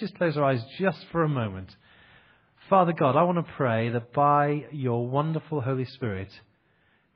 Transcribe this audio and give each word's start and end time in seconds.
just 0.00 0.16
close 0.16 0.36
our 0.36 0.44
eyes 0.44 0.62
just 0.78 0.98
for 1.12 1.22
a 1.22 1.28
moment. 1.28 1.74
Father 2.68 2.92
God, 2.92 3.16
I 3.16 3.22
want 3.22 3.38
to 3.38 3.52
pray 3.56 3.90
that 3.90 4.12
by 4.12 4.66
your 4.72 5.06
wonderful 5.06 5.60
Holy 5.60 5.84
Spirit, 5.84 6.28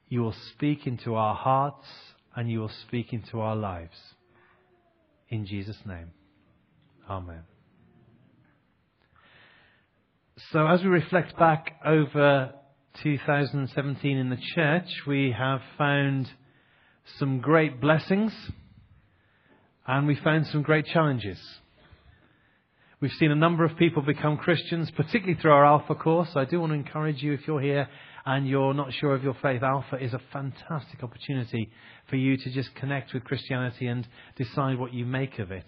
you 0.09 0.23
will 0.23 0.35
speak 0.53 0.87
into 0.87 1.15
our 1.15 1.35
hearts 1.35 1.87
and 2.37 2.51
you 2.51 2.61
will 2.61 2.73
speak 2.87 3.13
into 3.13 3.41
our 3.41 3.57
lives. 3.57 3.97
In 5.29 5.47
Jesus' 5.47 5.79
name. 5.85 6.13
Amen. 7.09 7.43
So, 10.53 10.67
as 10.67 10.83
we 10.83 10.89
reflect 10.89 11.39
back 11.39 11.81
over 11.85 12.53
2017 13.03 14.17
in 14.17 14.31
the 14.31 14.39
church, 14.55 14.89
we 15.07 15.35
have 15.37 15.61
found 15.77 16.29
some 17.19 17.41
great 17.41 17.81
blessings 17.81 18.33
and 19.87 20.07
we 20.07 20.15
found 20.15 20.47
some 20.47 20.63
great 20.63 20.87
challenges. 20.87 21.39
We've 23.01 23.11
seen 23.13 23.31
a 23.31 23.35
number 23.35 23.65
of 23.65 23.79
people 23.79 24.03
become 24.03 24.37
Christians, 24.37 24.91
particularly 24.91 25.41
through 25.41 25.53
our 25.53 25.65
Alpha 25.65 25.95
course. 25.95 26.29
I 26.37 26.45
do 26.45 26.61
want 26.61 26.73
to 26.73 26.75
encourage 26.75 27.23
you, 27.23 27.33
if 27.33 27.41
you're 27.47 27.59
here 27.59 27.89
and 28.27 28.47
you're 28.47 28.75
not 28.75 28.93
sure 28.93 29.15
of 29.15 29.25
your 29.25 29.35
faith, 29.41 29.63
Alpha 29.63 29.97
is 29.97 30.13
a 30.13 30.21
fantastic 30.35 31.03
opportunity 31.03 31.71
for 32.11 32.17
you 32.17 32.37
to 32.37 32.51
just 32.51 32.75
connect 32.75 33.15
with 33.15 33.25
Christianity 33.25 33.87
and 33.87 34.07
decide 34.37 34.79
what 34.79 34.93
you 34.93 35.07
make 35.07 35.39
of 35.39 35.51
it. 35.51 35.65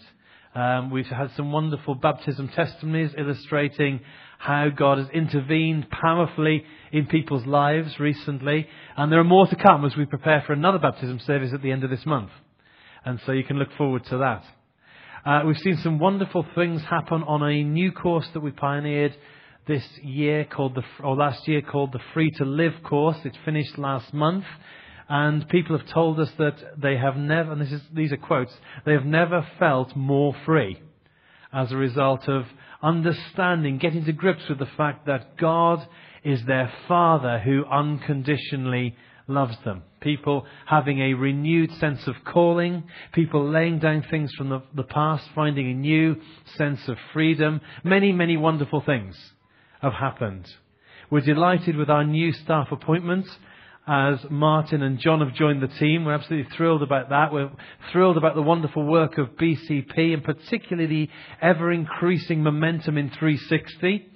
Um, 0.55 0.91
we've 0.91 1.07
had 1.07 1.31
some 1.35 1.51
wonderful 1.51 1.95
baptism 1.95 2.49
testimonies 2.49 3.13
illustrating 3.17 4.01
how 4.39 4.69
God 4.69 4.99
has 4.99 5.09
intervened 5.09 5.89
powerfully 5.89 6.65
in 6.93 7.07
people's 7.07 7.47
lives 7.47 7.99
recently. 7.99 8.69
And 8.95 9.11
there 9.11 9.21
are 9.21 9.25
more 9.25 9.47
to 9.47 9.57
come 9.57 9.87
as 9.87 9.97
we 9.97 10.05
prepare 10.05 10.45
for 10.47 10.53
another 10.53 10.79
baptism 10.79 11.19
service 11.21 11.53
at 11.55 11.63
the 11.63 11.73
end 11.73 11.83
of 11.83 11.89
this 11.89 12.05
month. 12.05 12.31
And 13.07 13.19
so 13.25 13.33
you 13.33 13.45
can 13.45 13.59
look 13.59 13.73
forward 13.79 14.05
to 14.11 14.19
that. 14.19 14.45
Uh, 15.25 15.43
we've 15.47 15.59
seen 15.59 15.79
some 15.85 16.01
wonderful 16.01 16.45
things 16.57 16.83
happen 16.83 17.23
on 17.23 17.45
a 17.45 17.63
new 17.63 17.93
course 17.93 18.27
that 18.35 18.41
we 18.41 18.51
pioneered 18.51 19.15
this 19.69 19.85
year 20.03 20.45
called 20.45 20.75
the, 20.75 20.83
or 21.01 21.15
last 21.15 21.47
year 21.47 21.63
called 21.63 21.93
the 21.93 22.01
Free 22.13 22.29
to 22.33 22.45
Live 22.45 22.73
course. 22.83 23.19
It 23.25 23.39
finished 23.45 23.79
last 23.79 24.13
month. 24.13 24.45
And 25.09 25.49
people 25.49 25.79
have 25.79 25.87
told 25.87 26.19
us 26.19 26.31
that 26.39 26.57
they 26.77 26.97
have 26.97 27.17
never, 27.17 27.53
and 27.53 27.63
is, 27.63 27.81
these 27.95 28.11
are 28.11 28.17
quotes, 28.17 28.53
they 28.85 28.95
have 28.95 29.05
never 29.05 29.47
felt 29.61 29.95
more 29.95 30.35
free 30.45 30.83
as 31.53 31.71
a 31.71 31.77
result 31.77 32.29
of 32.29 32.47
understanding, 32.83 33.79
getting 33.79 34.05
to 34.07 34.13
grips 34.13 34.49
with 34.49 34.59
the 34.59 34.67
fact 34.77 35.07
that 35.07 35.37
God 35.37 35.87
is 36.25 36.45
their 36.47 36.73
Father 36.89 37.39
who 37.39 37.65
unconditionally 37.67 38.97
loves 39.27 39.57
them. 39.65 39.83
People 40.01 40.47
having 40.67 41.01
a 41.01 41.15
renewed 41.15 41.73
sense 41.79 42.07
of 42.07 42.15
calling, 42.25 42.85
people 43.13 43.49
laying 43.49 43.79
down 43.79 44.05
things 44.11 44.33
from 44.37 44.49
the, 44.49 44.63
the 44.75 44.83
past, 44.83 45.25
finding 45.35 45.71
a 45.71 45.75
new 45.75 46.17
sense 46.57 46.87
of 46.89 46.97
freedom. 47.13 47.61
Many, 47.85 48.13
many 48.13 48.37
wonderful 48.37 48.83
things 48.85 49.17
have 49.81 49.95
happened. 49.95 50.49
We're 51.11 51.21
delighted 51.21 51.77
with 51.77 51.91
our 51.91 52.05
new 52.05 52.33
staff 52.33 52.69
appointments 52.73 53.31
as 53.87 54.19
Martin 54.31 54.83
and 54.83 54.99
John 54.99 55.21
have 55.21 55.35
joined 55.35 55.61
the 55.61 55.79
team. 55.79 56.05
We're 56.05 56.15
absolutely 56.15 56.51
thrilled 56.57 56.83
about 56.83 57.09
that. 57.11 57.33
We're 57.33 57.51
thrilled 57.91 58.17
about 58.17 58.37
the 58.37 58.43
wonderful 58.43 58.85
work 58.85 59.19
of 59.19 59.31
BCP 59.31 60.15
and 60.15 60.23
particularly 60.23 60.87
the 60.87 61.09
ever 61.47 61.73
increasing 61.73 62.43
momentum 62.43 62.97
in 62.97 63.11
360. 63.11 64.12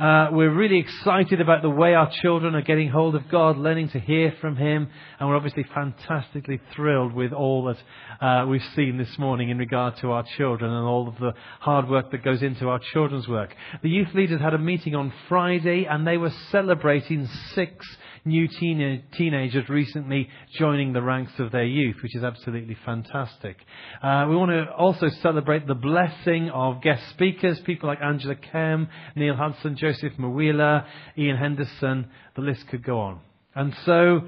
Uh, 0.00 0.30
we're 0.32 0.50
really 0.50 0.78
excited 0.78 1.42
about 1.42 1.60
the 1.60 1.68
way 1.68 1.92
our 1.92 2.10
children 2.22 2.54
are 2.54 2.62
getting 2.62 2.88
hold 2.88 3.14
of 3.14 3.28
God, 3.28 3.58
learning 3.58 3.90
to 3.90 4.00
hear 4.00 4.32
from 4.40 4.56
Him, 4.56 4.88
and 5.18 5.28
we're 5.28 5.36
obviously 5.36 5.66
fantastically 5.74 6.58
thrilled 6.74 7.12
with 7.12 7.34
all 7.34 7.64
that 7.64 8.24
uh, 8.26 8.46
we've 8.46 8.64
seen 8.74 8.96
this 8.96 9.18
morning 9.18 9.50
in 9.50 9.58
regard 9.58 9.98
to 9.98 10.12
our 10.12 10.24
children 10.38 10.72
and 10.72 10.86
all 10.86 11.06
of 11.06 11.18
the 11.18 11.34
hard 11.60 11.86
work 11.86 12.10
that 12.12 12.24
goes 12.24 12.40
into 12.42 12.70
our 12.70 12.80
children's 12.94 13.28
work. 13.28 13.54
The 13.82 13.90
youth 13.90 14.14
leaders 14.14 14.40
had 14.40 14.54
a 14.54 14.58
meeting 14.58 14.94
on 14.94 15.12
Friday, 15.28 15.84
and 15.84 16.06
they 16.06 16.16
were 16.16 16.32
celebrating 16.50 17.28
six 17.54 17.86
new 18.24 18.48
teen- 18.48 19.02
teenagers 19.16 19.68
recently 19.68 20.28
joining 20.58 20.92
the 20.92 21.02
ranks 21.02 21.32
of 21.38 21.52
their 21.52 21.64
youth, 21.64 21.96
which 22.02 22.14
is 22.14 22.22
absolutely 22.22 22.76
fantastic. 22.84 23.56
Uh, 24.02 24.26
we 24.28 24.36
want 24.36 24.50
to 24.50 24.70
also 24.72 25.08
celebrate 25.22 25.66
the 25.66 25.74
blessing 25.74 26.50
of 26.50 26.82
guest 26.82 27.02
speakers, 27.10 27.60
people 27.60 27.88
like 27.88 28.00
Angela 28.02 28.34
Kem, 28.34 28.88
Neil 29.16 29.36
Hudson, 29.36 29.76
Joseph 29.76 30.12
Mawila, 30.18 30.86
Ian 31.16 31.36
Henderson, 31.36 32.08
the 32.36 32.42
list 32.42 32.66
could 32.68 32.84
go 32.84 33.00
on. 33.00 33.20
And 33.54 33.74
so 33.84 34.22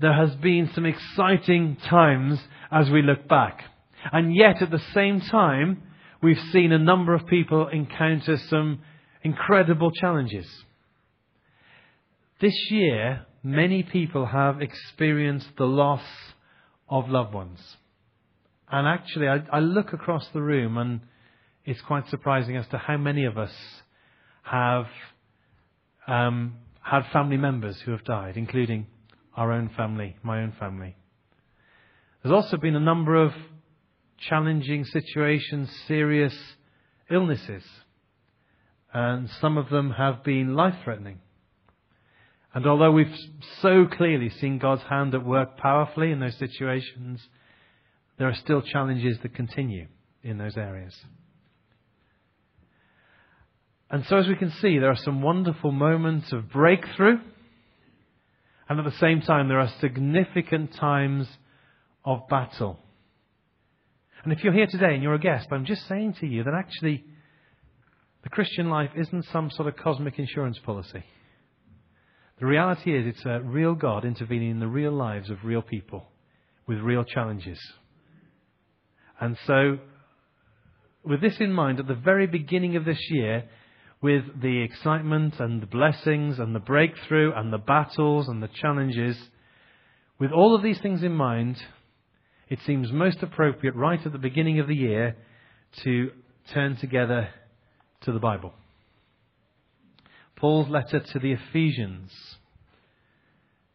there 0.00 0.14
has 0.14 0.34
been 0.36 0.70
some 0.74 0.86
exciting 0.86 1.76
times 1.88 2.40
as 2.70 2.88
we 2.90 3.02
look 3.02 3.28
back. 3.28 3.64
And 4.12 4.34
yet 4.34 4.62
at 4.62 4.70
the 4.70 4.82
same 4.94 5.20
time, 5.20 5.82
we've 6.22 6.40
seen 6.52 6.72
a 6.72 6.78
number 6.78 7.14
of 7.14 7.26
people 7.26 7.68
encounter 7.68 8.38
some 8.48 8.80
incredible 9.22 9.90
challenges. 9.90 10.46
This 12.40 12.54
year, 12.70 13.26
many 13.42 13.82
people 13.82 14.26
have 14.26 14.60
experienced 14.60 15.48
the 15.56 15.66
loss 15.66 16.02
of 16.88 17.08
loved 17.08 17.34
ones. 17.34 17.58
And 18.70 18.86
actually, 18.86 19.28
I, 19.28 19.42
I, 19.52 19.60
look 19.60 19.92
across 19.92 20.26
the 20.28 20.42
room 20.42 20.76
and 20.78 21.00
it's 21.64 21.80
quite 21.80 22.08
surprising 22.08 22.56
as 22.56 22.66
to 22.68 22.78
how 22.78 22.96
many 22.96 23.24
of 23.24 23.36
us 23.36 23.52
have 24.42 24.86
um, 26.06 26.54
had 26.80 27.02
family 27.12 27.36
members 27.36 27.80
who 27.80 27.92
have 27.92 28.04
died, 28.04 28.36
including 28.36 28.86
our 29.36 29.52
own 29.52 29.70
family, 29.76 30.16
my 30.22 30.42
own 30.42 30.52
family. 30.58 30.96
There's 32.22 32.34
also 32.34 32.56
been 32.56 32.76
a 32.76 32.80
number 32.80 33.16
of 33.16 33.32
challenging 34.18 34.84
situations, 34.84 35.70
serious 35.88 36.34
illnesses, 37.10 37.64
and 38.92 39.28
some 39.40 39.56
of 39.56 39.68
them 39.70 39.92
have 39.92 40.22
been 40.22 40.54
life 40.54 40.74
threatening. 40.84 41.20
And 42.52 42.66
although 42.66 42.90
we've 42.90 43.14
so 43.62 43.86
clearly 43.86 44.28
seen 44.28 44.58
God's 44.58 44.82
hand 44.82 45.14
at 45.14 45.24
work 45.24 45.56
powerfully 45.56 46.10
in 46.10 46.18
those 46.18 46.36
situations, 46.36 47.20
there 48.18 48.28
are 48.28 48.34
still 48.34 48.60
challenges 48.60 49.18
that 49.22 49.34
continue 49.34 49.86
in 50.22 50.36
those 50.36 50.56
areas. 50.56 50.94
And 53.90 54.04
so, 54.06 54.16
as 54.18 54.28
we 54.28 54.36
can 54.36 54.50
see, 54.50 54.78
there 54.78 54.90
are 54.90 54.96
some 54.96 55.22
wonderful 55.22 55.72
moments 55.72 56.32
of 56.32 56.50
breakthrough, 56.50 57.18
and 58.68 58.78
at 58.78 58.84
the 58.84 58.98
same 58.98 59.20
time, 59.20 59.48
there 59.48 59.58
are 59.58 59.72
significant 59.80 60.74
times 60.74 61.28
of 62.04 62.28
battle. 62.28 62.78
And 64.22 64.32
if 64.32 64.44
you're 64.44 64.52
here 64.52 64.66
today 64.66 64.94
and 64.94 65.02
you're 65.02 65.14
a 65.14 65.18
guest, 65.18 65.48
I'm 65.50 65.64
just 65.64 65.88
saying 65.88 66.14
to 66.20 66.26
you 66.26 66.44
that 66.44 66.54
actually 66.54 67.04
the 68.22 68.28
Christian 68.28 68.68
life 68.68 68.90
isn't 68.96 69.24
some 69.32 69.50
sort 69.50 69.66
of 69.66 69.76
cosmic 69.76 70.18
insurance 70.18 70.58
policy. 70.58 71.04
The 72.40 72.46
reality 72.46 72.96
is, 72.96 73.06
it's 73.06 73.26
a 73.26 73.40
real 73.40 73.74
God 73.74 74.06
intervening 74.06 74.50
in 74.50 74.60
the 74.60 74.66
real 74.66 74.92
lives 74.92 75.28
of 75.28 75.44
real 75.44 75.60
people 75.60 76.06
with 76.66 76.78
real 76.78 77.04
challenges. 77.04 77.60
And 79.20 79.36
so, 79.46 79.78
with 81.04 81.20
this 81.20 81.36
in 81.38 81.52
mind, 81.52 81.80
at 81.80 81.86
the 81.86 81.94
very 81.94 82.26
beginning 82.26 82.76
of 82.76 82.86
this 82.86 83.10
year, 83.10 83.44
with 84.00 84.24
the 84.40 84.62
excitement 84.62 85.38
and 85.38 85.60
the 85.60 85.66
blessings 85.66 86.38
and 86.38 86.54
the 86.54 86.60
breakthrough 86.60 87.32
and 87.34 87.52
the 87.52 87.58
battles 87.58 88.26
and 88.28 88.42
the 88.42 88.48
challenges, 88.48 89.18
with 90.18 90.32
all 90.32 90.54
of 90.54 90.62
these 90.62 90.80
things 90.80 91.02
in 91.02 91.12
mind, 91.12 91.58
it 92.48 92.58
seems 92.66 92.90
most 92.90 93.22
appropriate 93.22 93.74
right 93.74 94.00
at 94.06 94.12
the 94.12 94.18
beginning 94.18 94.60
of 94.60 94.66
the 94.66 94.74
year 94.74 95.14
to 95.84 96.10
turn 96.54 96.76
together 96.76 97.28
to 98.00 98.12
the 98.12 98.18
Bible. 98.18 98.54
Paul's 100.40 100.70
letter 100.70 101.00
to 101.00 101.18
the 101.18 101.32
Ephesians. 101.32 102.10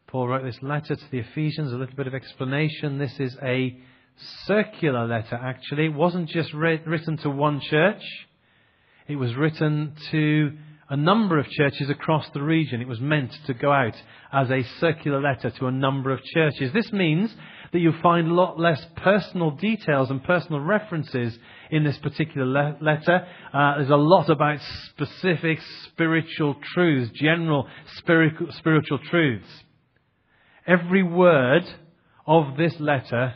Paul 0.08 0.26
wrote 0.26 0.42
this 0.42 0.58
letter 0.62 0.96
to 0.96 1.10
the 1.12 1.20
Ephesians, 1.20 1.72
a 1.72 1.76
little 1.76 1.94
bit 1.94 2.08
of 2.08 2.14
explanation. 2.14 2.98
This 2.98 3.20
is 3.20 3.36
a 3.40 3.78
circular 4.46 5.06
letter, 5.06 5.36
actually. 5.36 5.86
It 5.86 5.94
wasn't 5.94 6.28
just 6.28 6.52
written 6.52 7.18
to 7.18 7.30
one 7.30 7.60
church, 7.60 8.02
it 9.06 9.14
was 9.14 9.36
written 9.36 9.94
to 10.10 10.56
a 10.88 10.96
number 10.96 11.38
of 11.38 11.48
churches 11.48 11.88
across 11.88 12.28
the 12.30 12.42
region. 12.42 12.80
It 12.80 12.88
was 12.88 13.00
meant 13.00 13.32
to 13.46 13.54
go 13.54 13.70
out 13.70 13.94
as 14.32 14.50
a 14.50 14.64
circular 14.80 15.20
letter 15.20 15.50
to 15.50 15.66
a 15.66 15.72
number 15.72 16.10
of 16.10 16.22
churches. 16.34 16.72
This 16.72 16.92
means 16.92 17.32
that 17.72 17.78
you'll 17.78 18.00
find 18.02 18.28
a 18.28 18.34
lot 18.34 18.58
less 18.58 18.84
personal 18.96 19.52
details 19.52 20.10
and 20.10 20.22
personal 20.22 20.60
references 20.60 21.38
in 21.70 21.84
this 21.84 21.98
particular 21.98 22.46
le- 22.46 22.76
letter. 22.80 23.26
Uh, 23.52 23.76
there's 23.76 23.90
a 23.90 23.96
lot 23.96 24.30
about 24.30 24.58
specific 24.90 25.58
spiritual 25.88 26.56
truths, 26.74 27.10
general 27.14 27.66
spiritual, 27.98 28.48
spiritual 28.52 28.98
truths. 29.10 29.48
Every 30.66 31.02
word 31.02 31.64
of 32.26 32.56
this 32.56 32.74
letter 32.80 33.34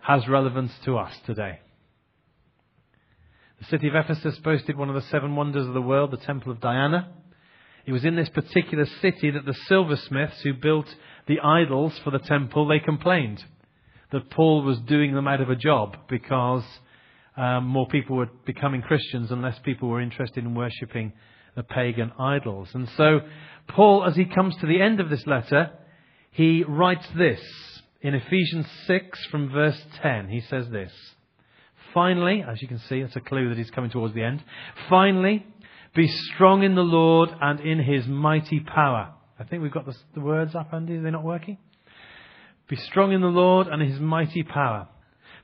has 0.00 0.28
relevance 0.28 0.72
to 0.84 0.96
us 0.96 1.12
today. 1.26 1.60
The 3.58 3.66
city 3.66 3.88
of 3.88 3.94
Ephesus 3.94 4.38
boasted 4.44 4.76
one 4.76 4.88
of 4.88 4.94
the 4.94 5.08
seven 5.10 5.34
wonders 5.34 5.66
of 5.66 5.74
the 5.74 5.80
world, 5.80 6.10
the 6.10 6.18
Temple 6.18 6.52
of 6.52 6.60
Diana. 6.60 7.12
It 7.86 7.92
was 7.92 8.04
in 8.04 8.16
this 8.16 8.28
particular 8.28 8.84
city 9.00 9.30
that 9.30 9.46
the 9.46 9.56
silversmiths 9.68 10.40
who 10.42 10.54
built 10.54 10.86
the 11.26 11.40
idols 11.40 11.98
for 12.02 12.10
the 12.10 12.18
temple, 12.18 12.66
they 12.66 12.80
complained 12.80 13.42
that 14.12 14.30
Paul 14.30 14.62
was 14.62 14.78
doing 14.80 15.14
them 15.14 15.28
out 15.28 15.40
of 15.40 15.50
a 15.50 15.56
job 15.56 15.96
because 16.08 16.64
um, 17.36 17.66
more 17.66 17.86
people 17.88 18.16
were 18.16 18.30
becoming 18.44 18.82
Christians 18.82 19.30
and 19.30 19.42
less 19.42 19.58
people 19.64 19.88
were 19.88 20.00
interested 20.00 20.44
in 20.44 20.54
worshipping 20.54 21.12
the 21.54 21.62
pagan 21.62 22.12
idols. 22.18 22.68
And 22.74 22.88
so, 22.96 23.20
Paul, 23.68 24.04
as 24.04 24.16
he 24.16 24.24
comes 24.24 24.56
to 24.56 24.66
the 24.66 24.80
end 24.80 25.00
of 25.00 25.10
this 25.10 25.26
letter, 25.26 25.70
he 26.30 26.64
writes 26.64 27.06
this 27.16 27.40
in 28.00 28.14
Ephesians 28.14 28.66
6 28.86 29.26
from 29.26 29.50
verse 29.50 29.80
10. 30.02 30.28
He 30.28 30.40
says 30.40 30.68
this. 30.70 30.92
Finally, 31.92 32.44
as 32.46 32.60
you 32.60 32.68
can 32.68 32.78
see, 32.78 33.00
it's 33.00 33.16
a 33.16 33.20
clue 33.20 33.48
that 33.48 33.58
he's 33.58 33.70
coming 33.70 33.90
towards 33.90 34.14
the 34.14 34.22
end. 34.22 34.42
Finally, 34.88 35.46
be 35.94 36.06
strong 36.06 36.62
in 36.62 36.74
the 36.74 36.82
Lord 36.82 37.30
and 37.40 37.58
in 37.60 37.82
his 37.82 38.06
mighty 38.06 38.60
power. 38.60 39.14
I 39.38 39.44
think 39.44 39.62
we've 39.62 39.72
got 39.72 39.86
the, 39.86 39.96
the 40.14 40.20
words 40.20 40.54
up, 40.54 40.72
Andy. 40.72 40.96
Are 40.96 41.02
they 41.02 41.10
not 41.10 41.24
working? 41.24 41.56
Be 42.68 42.76
strong 42.76 43.12
in 43.12 43.20
the 43.20 43.28
Lord 43.28 43.66
and 43.68 43.82
in 43.82 43.90
his 43.90 44.00
mighty 44.00 44.42
power. 44.42 44.88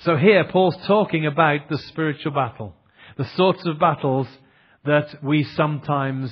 So 0.00 0.16
here, 0.16 0.44
Paul's 0.44 0.76
talking 0.86 1.26
about 1.26 1.68
the 1.68 1.78
spiritual 1.78 2.32
battle, 2.32 2.74
the 3.16 3.28
sorts 3.36 3.64
of 3.66 3.78
battles 3.78 4.28
that 4.84 5.22
we 5.22 5.44
sometimes 5.44 6.30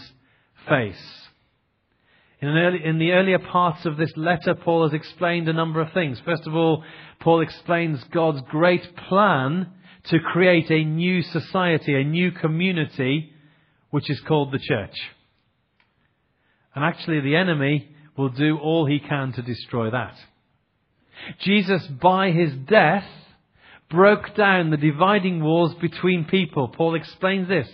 face. 0.68 1.24
In, 2.40 2.48
early, 2.48 2.84
in, 2.84 2.98
the 2.98 3.12
earlier 3.12 3.38
parts 3.38 3.86
of 3.86 3.96
this 3.96 4.12
letter, 4.16 4.54
Paul 4.54 4.82
has 4.82 4.92
explained 4.92 5.48
a 5.48 5.52
number 5.52 5.80
of 5.80 5.92
things. 5.92 6.20
First 6.24 6.46
of 6.46 6.54
all, 6.54 6.84
Paul 7.20 7.40
explains 7.40 8.04
God's 8.12 8.42
great 8.50 8.96
plan 9.08 9.70
to 10.10 10.18
create 10.18 10.70
a 10.70 10.84
new 10.84 11.22
society, 11.22 11.94
a 11.94 12.04
new 12.04 12.32
community, 12.32 13.32
which 13.90 14.10
is 14.10 14.20
called 14.20 14.52
the 14.52 14.58
church. 14.58 14.94
And 16.74 16.84
actually, 16.84 17.20
the 17.20 17.36
enemy 17.36 17.88
will 18.16 18.28
do 18.28 18.58
all 18.58 18.84
he 18.86 19.00
can 19.00 19.32
to 19.32 19.42
destroy 19.42 19.90
that. 19.90 20.14
Jesus, 21.40 21.86
by 21.86 22.30
his 22.30 22.52
death, 22.52 23.06
broke 23.90 24.34
down 24.34 24.70
the 24.70 24.76
dividing 24.76 25.42
walls 25.42 25.74
between 25.74 26.24
people. 26.24 26.68
Paul 26.68 26.94
explains 26.94 27.48
this 27.48 27.68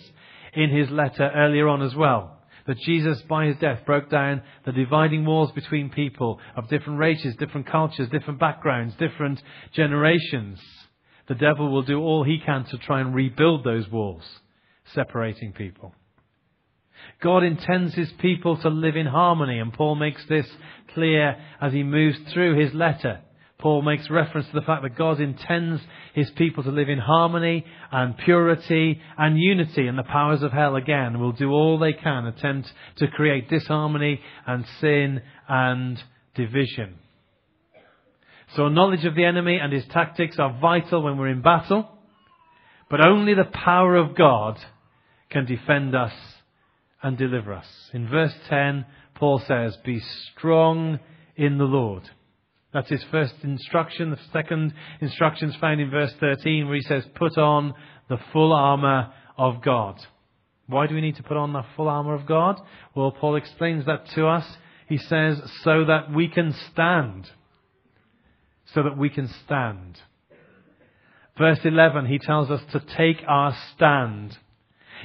in 0.55 0.71
his 0.71 0.91
letter 0.91 1.31
earlier 1.35 1.69
on 1.69 1.83
as 1.83 1.95
well. 1.95 2.37
That 2.67 2.79
Jesus, 2.79 3.21
by 3.23 3.47
his 3.47 3.57
death, 3.57 3.81
broke 3.87 4.11
down 4.11 4.43
the 4.65 4.73
dividing 4.73 5.25
walls 5.25 5.51
between 5.53 5.91
people 5.91 6.39
of 6.57 6.69
different 6.69 6.99
races, 6.99 7.35
different 7.37 7.67
cultures, 7.67 8.09
different 8.11 8.39
backgrounds, 8.39 8.95
different 8.97 9.43
generations. 9.73 10.61
The 11.27 11.35
devil 11.35 11.73
will 11.73 11.83
do 11.83 12.01
all 12.01 12.23
he 12.23 12.39
can 12.39 12.65
to 12.65 12.79
try 12.79 13.01
and 13.01 13.15
rebuild 13.15 13.65
those 13.65 13.89
walls, 13.89 14.25
separating 14.95 15.53
people. 15.53 15.95
God 17.23 17.43
intends 17.45 17.95
his 17.95 18.13
people 18.19 18.57
to 18.59 18.69
live 18.69 18.97
in 18.97 19.07
harmony, 19.07 19.59
and 19.59 19.73
Paul 19.73 19.95
makes 19.95 20.25
this 20.27 20.47
clear 20.93 21.37
as 21.61 21.73
he 21.73 21.83
moves 21.83 22.19
through 22.33 22.59
his 22.59 22.75
letter. 22.75 23.21
Paul 23.59 23.83
makes 23.83 24.11
reference 24.11 24.47
to 24.49 24.55
the 24.55 24.67
fact 24.67 24.83
that 24.83 24.97
God 24.97 25.21
intends 25.21 25.83
his 26.15 26.31
people 26.31 26.63
to 26.65 26.71
live 26.71 26.89
in 26.89 26.99
harmony 26.99 27.65
and 27.93 28.17
purity 28.19 29.01
and 29.17 29.39
unity, 29.39 29.87
and 29.87 29.99
the 29.99 30.03
powers 30.03 30.43
of 30.43 30.53
hell 30.53 30.77
again 30.77 31.21
will 31.21 31.33
do 31.33 31.51
all 31.51 31.79
they 31.79 31.93
can 31.93 32.27
attempt 32.27 32.73
to 32.97 33.09
create 33.09 33.49
disharmony 33.49 34.21
and 34.47 34.65
sin 34.81 35.23
and 35.49 36.03
division. 36.35 36.97
So 38.57 38.69
knowledge 38.69 39.05
of 39.05 39.15
the 39.15 39.25
enemy 39.25 39.59
and 39.63 39.73
his 39.73 39.87
tactics 39.87 40.39
are 40.39 40.59
vital 40.61 41.03
when 41.03 41.19
we're 41.19 41.29
in 41.29 41.43
battle, 41.43 41.89
but 42.89 43.05
only 43.05 43.35
the 43.35 43.45
power 43.45 43.95
of 43.95 44.17
God 44.17 44.59
can 45.31 45.47
defend 45.47 45.95
us 45.95 46.13
and 47.03 47.17
deliver 47.17 47.53
us. 47.53 47.67
In 47.93 48.09
verse 48.09 48.35
10, 48.49 48.85
Paul 49.15 49.39
says, 49.47 49.77
Be 49.85 50.01
strong 50.33 50.99
in 51.37 51.59
the 51.59 51.65
Lord. 51.65 52.11
That's 52.73 52.89
his 52.89 53.05
first 53.11 53.35
instruction. 53.43 54.11
The 54.11 54.19
second 54.33 54.73
instruction 55.01 55.51
is 55.51 55.57
found 55.57 55.81
in 55.81 55.91
verse 55.91 56.13
13 56.21 56.67
where 56.67 56.77
he 56.77 56.83
says, 56.83 57.05
Put 57.17 57.37
on 57.37 57.75
the 58.09 58.19
full 58.33 58.53
armour 58.53 59.13
of 59.37 59.63
God. 59.63 60.01
Why 60.67 60.87
do 60.87 60.95
we 60.95 61.01
need 61.01 61.17
to 61.17 61.25
put 61.25 61.37
on 61.37 61.53
the 61.53 61.65
full 61.77 61.89
armour 61.89 62.15
of 62.15 62.27
God? 62.27 62.61
Well, 62.95 63.11
Paul 63.11 63.35
explains 63.37 63.87
that 63.87 64.07
to 64.15 64.27
us. 64.27 64.47
He 64.89 64.99
says, 64.99 65.41
so 65.65 65.85
that 65.85 66.13
we 66.13 66.29
can 66.29 66.55
stand. 66.73 67.29
So 68.75 68.85
that 68.85 68.97
we 68.97 69.09
can 69.09 69.29
stand. 69.45 69.99
Verse 71.37 71.61
11, 71.65 72.07
he 72.07 72.19
tells 72.19 72.51
us 72.51 72.61
to 72.73 72.81
take 72.97 73.23
our 73.27 73.57
stand. 73.75 74.37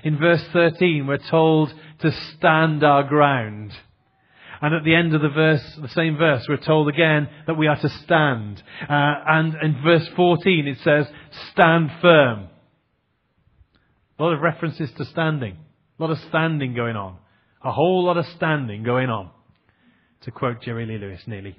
In 0.04 0.18
verse 0.18 0.44
13, 0.54 1.08
we're 1.08 1.18
told 1.18 1.74
to 2.01 2.12
stand 2.12 2.84
our 2.84 3.04
ground. 3.04 3.72
And 4.62 4.74
at 4.74 4.84
the 4.84 4.96
end 4.96 5.14
of 5.14 5.22
the 5.22 5.30
verse, 5.30 5.62
the 5.82 5.90
same 5.90 6.18
verse, 6.18 6.46
we're 6.48 6.58
told 6.58 6.90
again 6.90 7.28
that 7.48 7.58
we 7.58 7.68
are 7.68 7.80
to 7.80 7.90
stand. 8.04 8.62
Uh, 8.82 9.14
and 9.28 9.56
in 9.62 9.82
verse 9.84 10.08
14 10.16 10.68
it 10.68 10.78
says, 10.84 11.06
stand 11.52 11.92
firm. 12.02 12.48
A 14.18 14.24
lot 14.24 14.34
of 14.34 14.42
references 14.42 14.90
to 14.98 15.06
standing. 15.06 15.58
A 16.00 16.02
lot 16.02 16.12
of 16.12 16.18
standing 16.30 16.74
going 16.74 16.96
on. 16.96 17.18
A 17.64 17.72
whole 17.72 18.06
lot 18.06 18.18
of 18.18 18.26
standing 18.36 18.84
going 18.84 19.10
on. 19.10 19.30
To 20.22 20.32
quote 20.32 20.62
Jerry 20.62 20.86
Lee 20.86 20.98
Lewis 20.98 21.22
nearly. 21.28 21.58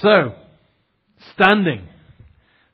So, 0.00 0.34
standing. 1.34 1.86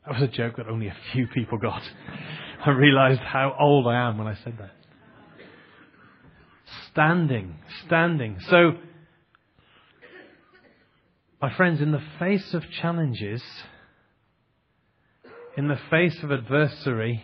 That 0.07 0.21
was 0.21 0.23
a 0.23 0.33
joke 0.33 0.57
that 0.57 0.69
only 0.69 0.89
a 0.89 0.97
few 1.13 1.27
people 1.27 1.59
got. 1.59 1.83
I 2.67 2.71
realized 2.71 3.21
how 3.21 3.57
old 3.59 3.87
I 3.87 4.09
am 4.09 4.19
when 4.19 4.27
I 4.27 4.37
said 4.45 4.57
that. 4.59 4.73
Standing, 6.93 7.55
standing. 7.87 8.39
So, 8.49 8.73
my 11.41 11.55
friends, 11.55 11.81
in 11.81 11.91
the 11.91 12.03
face 12.19 12.53
of 12.53 12.63
challenges, 12.71 13.43
in 15.57 15.69
the 15.69 15.79
face 15.91 16.23
of 16.23 16.31
adversary, 16.31 17.23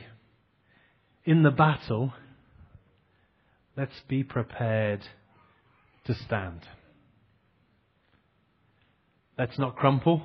in 1.26 1.42
the 1.42 1.50
battle, 1.50 2.14
let's 3.76 4.00
be 4.08 4.24
prepared 4.24 5.00
to 6.06 6.14
stand. 6.14 6.60
Let's 9.38 9.58
not 9.58 9.76
crumple. 9.76 10.22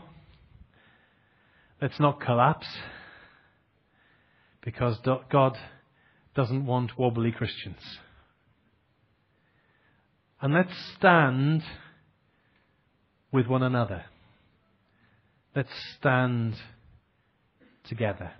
Let's 1.81 1.99
not 1.99 2.21
collapse. 2.21 2.67
Because 4.63 4.99
God 5.29 5.57
doesn't 6.33 6.65
want 6.65 6.97
wobbly 6.97 7.33
Christians. 7.33 7.81
And 10.39 10.53
let's 10.53 10.73
stand 10.97 11.63
with 13.31 13.47
one 13.47 13.63
another. 13.63 14.05
Let's 15.55 15.69
stand 15.97 16.55
together. 17.83 18.31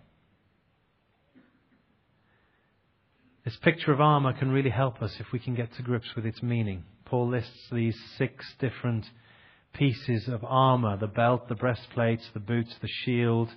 This 3.43 3.57
picture 3.57 3.91
of 3.91 3.99
armour 3.99 4.33
can 4.33 4.51
really 4.51 4.69
help 4.69 5.01
us 5.01 5.15
if 5.19 5.31
we 5.31 5.39
can 5.39 5.55
get 5.55 5.73
to 5.75 5.81
grips 5.81 6.15
with 6.15 6.25
its 6.25 6.43
meaning. 6.43 6.83
Paul 7.05 7.29
lists 7.29 7.67
these 7.71 7.97
six 8.17 8.45
different 8.59 9.09
pieces 9.73 10.27
of 10.27 10.43
armour 10.43 10.97
the 10.97 11.07
belt, 11.07 11.49
the 11.49 11.55
breastplate, 11.55 12.21
the 12.33 12.39
boots, 12.39 12.75
the 12.81 12.87
shield, 12.87 13.49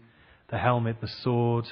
the 0.50 0.58
helmet, 0.58 1.00
the 1.00 1.08
sword. 1.08 1.66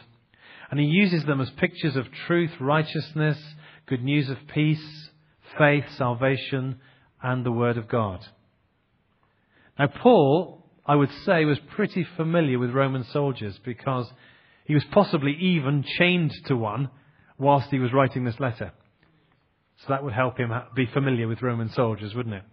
And 0.71 0.79
he 0.79 0.87
uses 0.87 1.25
them 1.25 1.41
as 1.41 1.51
pictures 1.51 1.97
of 1.97 2.13
truth, 2.27 2.53
righteousness, 2.61 3.39
good 3.87 4.05
news 4.05 4.29
of 4.29 4.39
peace, 4.53 5.11
faith, 5.59 5.85
salvation, 5.97 6.81
and 7.23 7.45
the 7.45 7.53
Word 7.53 7.77
of 7.79 7.89
God. 7.89 8.27
Now, 9.79 9.87
Paul, 9.89 10.67
I 10.87 10.95
would 10.95 11.11
say, 11.25 11.45
was 11.45 11.59
pretty 11.75 12.07
familiar 12.17 12.59
with 12.59 12.71
Roman 12.71 13.05
soldiers 13.05 13.59
because 13.65 14.11
he 14.65 14.75
was 14.75 14.85
possibly 14.93 15.33
even 15.33 15.85
chained 15.99 16.33
to 16.47 16.57
one 16.57 16.91
whilst 17.39 17.71
he 17.71 17.79
was 17.79 17.93
writing 17.93 18.25
this 18.25 18.39
letter. 18.39 18.73
So 19.79 19.87
that 19.89 20.05
would 20.05 20.13
help 20.13 20.39
him 20.39 20.53
be 20.77 20.87
familiar 20.87 21.27
with 21.27 21.43
Roman 21.43 21.71
soldiers, 21.71 22.15
wouldn't 22.15 22.37
it? 22.37 22.45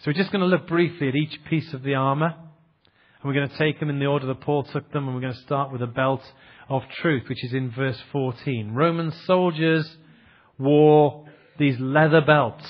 So 0.00 0.10
we're 0.10 0.18
just 0.18 0.30
going 0.30 0.42
to 0.42 0.46
look 0.46 0.68
briefly 0.68 1.08
at 1.08 1.14
each 1.14 1.38
piece 1.48 1.72
of 1.72 1.82
the 1.82 1.94
armour. 1.94 2.34
And 2.34 3.24
we're 3.24 3.34
going 3.34 3.48
to 3.48 3.58
take 3.58 3.80
them 3.80 3.88
in 3.88 3.98
the 3.98 4.06
order 4.06 4.26
that 4.26 4.42
Paul 4.42 4.64
took 4.64 4.92
them. 4.92 5.06
And 5.06 5.14
we're 5.14 5.22
going 5.22 5.32
to 5.32 5.40
start 5.40 5.72
with 5.72 5.80
the 5.80 5.86
belt 5.86 6.20
of 6.68 6.82
truth, 7.00 7.28
which 7.28 7.42
is 7.44 7.54
in 7.54 7.70
verse 7.70 7.98
14. 8.12 8.72
Roman 8.74 9.10
soldiers 9.24 9.96
wore 10.58 11.26
these 11.58 11.80
leather 11.80 12.20
belts. 12.20 12.68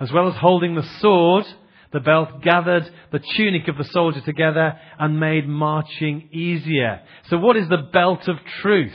As 0.00 0.12
well 0.12 0.28
as 0.28 0.34
holding 0.36 0.74
the 0.74 0.86
sword, 1.00 1.46
the 1.92 2.00
belt 2.00 2.42
gathered 2.42 2.84
the 3.12 3.20
tunic 3.36 3.68
of 3.68 3.78
the 3.78 3.84
soldier 3.84 4.20
together 4.20 4.78
and 4.98 5.18
made 5.18 5.48
marching 5.48 6.28
easier. 6.32 7.00
So 7.28 7.38
what 7.38 7.56
is 7.56 7.68
the 7.68 7.88
belt 7.92 8.28
of 8.28 8.36
truth? 8.60 8.92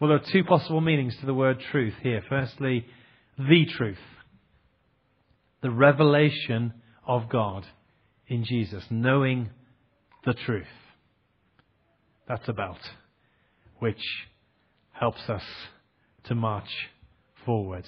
Well, 0.00 0.08
there 0.08 0.18
are 0.18 0.32
two 0.32 0.44
possible 0.44 0.80
meanings 0.80 1.16
to 1.20 1.26
the 1.26 1.34
word 1.34 1.58
truth 1.70 1.94
here. 2.02 2.22
Firstly, 2.28 2.86
the 3.38 3.66
truth. 3.76 3.98
The 5.62 5.70
revelation 5.70 6.74
of 7.06 7.28
God 7.30 7.66
in 8.26 8.44
Jesus. 8.44 8.84
Knowing 8.90 9.50
the 10.24 10.34
truth. 10.34 10.66
That's 12.28 12.48
a 12.48 12.52
belt 12.52 12.78
which 13.78 14.02
helps 14.92 15.28
us 15.28 15.42
to 16.24 16.34
march 16.34 16.68
forward. 17.44 17.84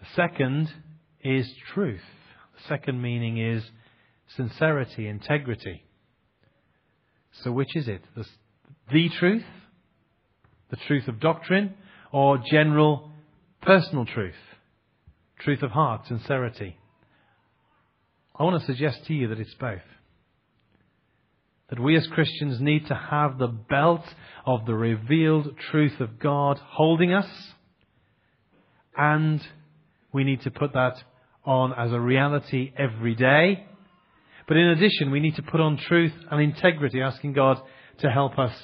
The 0.00 0.06
second 0.14 0.68
is 1.28 1.52
truth. 1.74 2.00
The 2.56 2.68
second 2.68 3.02
meaning 3.02 3.38
is 3.38 3.62
sincerity, 4.36 5.06
integrity. 5.06 5.84
So, 7.42 7.52
which 7.52 7.76
is 7.76 7.86
it? 7.86 8.02
The, 8.16 8.24
the 8.90 9.08
truth, 9.10 9.44
the 10.70 10.76
truth 10.76 11.06
of 11.06 11.20
doctrine, 11.20 11.74
or 12.12 12.38
general 12.50 13.12
personal 13.62 14.06
truth? 14.06 14.34
Truth 15.40 15.62
of 15.62 15.70
heart, 15.70 16.06
sincerity. 16.06 16.78
I 18.34 18.44
want 18.44 18.60
to 18.60 18.66
suggest 18.66 19.04
to 19.06 19.14
you 19.14 19.28
that 19.28 19.38
it's 19.38 19.54
both. 19.54 19.82
That 21.68 21.78
we 21.78 21.96
as 21.96 22.06
Christians 22.06 22.60
need 22.60 22.86
to 22.86 22.94
have 22.94 23.36
the 23.36 23.48
belt 23.48 24.04
of 24.46 24.64
the 24.64 24.74
revealed 24.74 25.58
truth 25.70 26.00
of 26.00 26.18
God 26.18 26.58
holding 26.58 27.12
us, 27.12 27.28
and 28.96 29.46
we 30.12 30.24
need 30.24 30.40
to 30.42 30.50
put 30.50 30.72
that 30.72 31.02
on 31.48 31.72
as 31.72 31.92
a 31.92 32.00
reality 32.00 32.72
every 32.76 33.14
day. 33.14 33.66
But 34.46 34.56
in 34.56 34.68
addition, 34.68 35.10
we 35.10 35.20
need 35.20 35.36
to 35.36 35.42
put 35.42 35.60
on 35.60 35.78
truth 35.78 36.12
and 36.30 36.40
integrity, 36.40 37.00
asking 37.00 37.32
God 37.32 37.60
to 38.00 38.10
help 38.10 38.38
us 38.38 38.54